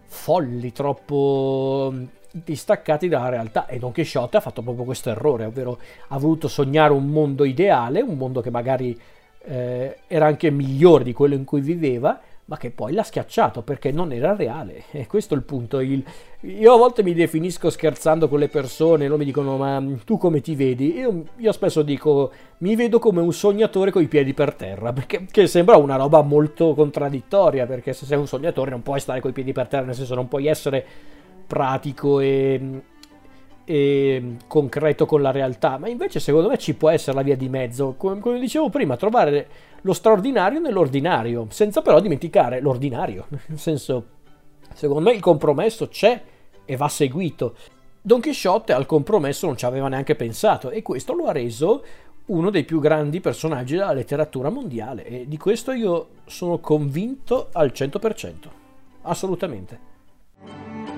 folli, 0.07 0.73
troppo 0.73 1.91
mm, 1.93 2.05
distaccati 2.31 3.09
dalla 3.09 3.29
realtà. 3.29 3.67
E 3.67 3.79
Don 3.79 3.93
Quixote 3.93 4.39
ha 4.39 4.41
fatto 4.41 4.63
proprio 4.63 4.85
questo 4.85 5.11
errore, 5.11 5.45
ovvero 5.45 5.79
ha 6.09 6.19
voluto 6.19 6.49
sognare 6.49 6.93
un 6.93 7.09
mondo 7.09 7.45
ideale, 7.45 8.01
un 8.01 8.17
mondo 8.17 8.41
che 8.41 8.51
magari 8.51 8.99
eh, 9.45 9.99
era 10.07 10.27
anche 10.27 10.51
migliore 10.51 11.05
di 11.05 11.13
quello 11.13 11.35
in 11.35 11.45
cui 11.45 11.61
viveva, 11.61 12.19
ma 12.49 12.57
che 12.57 12.71
poi 12.71 12.93
l'ha 12.93 13.03
schiacciato 13.03 13.63
perché 13.63 13.91
non 13.91 14.13
era 14.13 14.35
reale. 14.35 14.85
E 14.97 15.07
questo 15.07 15.35
è 15.35 15.37
il 15.37 15.43
punto. 15.43 15.81
Il... 15.81 16.03
Io 16.43 16.73
a 16.73 16.77
volte 16.77 17.03
mi 17.03 17.13
definisco 17.13 17.71
scherzando 17.71 18.29
con 18.29 18.39
le 18.39 18.49
persone, 18.49 19.07
loro 19.07 19.19
mi 19.19 19.25
dicono 19.25 19.57
ma 19.57 19.83
tu 20.05 20.17
come 20.17 20.41
ti 20.41 20.55
vedi? 20.55 20.97
Io, 20.97 21.25
io 21.37 21.53
spesso 21.53 21.83
dico 21.83 22.33
mi 22.59 22.75
vedo 22.77 22.99
come 22.99 23.21
un 23.21 23.33
sognatore 23.33 23.91
con 23.91 24.03
i 24.03 24.09
piedi 24.09 24.33
per 24.33 24.55
terra, 24.55 24.93
perché 24.93 25.47
sembra 25.47 25.77
una 25.77 25.97
roba 25.97 26.23
molto 26.23 26.75
contraddittoria, 26.75 27.67
perché 27.67 27.93
se 27.93 28.07
sei 28.07 28.19
un 28.19 28.27
sognatore 28.27 28.71
non 28.71 28.83
puoi 28.83 29.01
stare 29.01 29.21
con 29.21 29.31
i 29.31 29.35
piedi 29.35 29.53
per 29.53 29.69
terra, 29.69 29.87
nel 29.87 29.95
senso 29.95 30.15
non 30.15 30.29
puoi 30.29 30.47
essere 30.47 30.85
pratico 31.47 32.21
e 32.21 32.83
e 33.69 34.37
concreto 34.47 35.07
con 35.07 35.21
la 35.21 35.33
realtà, 35.33 35.77
ma 35.77 35.89
invece 35.89 36.21
secondo 36.21 36.49
me 36.49 36.57
ci 36.57 36.75
può 36.75 36.89
essere 36.89 37.17
la 37.17 37.23
via 37.23 37.37
di 37.37 37.49
mezzo, 37.49 37.95
come, 37.97 38.21
come, 38.21 38.39
dicevo 38.39 38.71
prima, 38.71 38.97
trovare 38.97 39.49
lo 39.81 39.93
straordinario 39.93 40.61
nell'ordinario, 40.61 41.49
senza 41.51 41.83
però 41.83 41.99
dimenticare 41.99 42.61
l'ordinario, 42.61 43.27
nel 43.47 43.59
senso, 43.59 44.07
secondo 44.73 45.03
me 45.03 45.17
il 45.17 45.21
compromesso 45.21 45.89
c'è 45.89 46.23
e 46.65 46.77
va 46.77 46.89
seguito. 46.89 47.57
Don 48.01 48.21
Chisciotte 48.21 48.73
al 48.73 48.87
compromesso 48.87 49.47
non 49.47 49.57
ci 49.57 49.65
aveva 49.65 49.89
neanche 49.89 50.15
pensato 50.15 50.71
e 50.71 50.83
questo 50.83 51.13
lo 51.13 51.27
ha 51.27 51.33
reso 51.33 51.83
uno 52.27 52.51
dei 52.51 52.63
più 52.63 52.79
grandi 52.79 53.21
personaggi 53.21 53.75
della 53.75 53.93
letteratura 53.93 54.49
mondiale 54.49 55.05
e 55.05 55.29
di 55.29 55.37
questo 55.37 55.73
io 55.73 56.09
sono 56.25 56.59
convinto 56.59 57.49
al 57.51 57.73
100%, 57.75 58.35
assolutamente. 59.03 60.95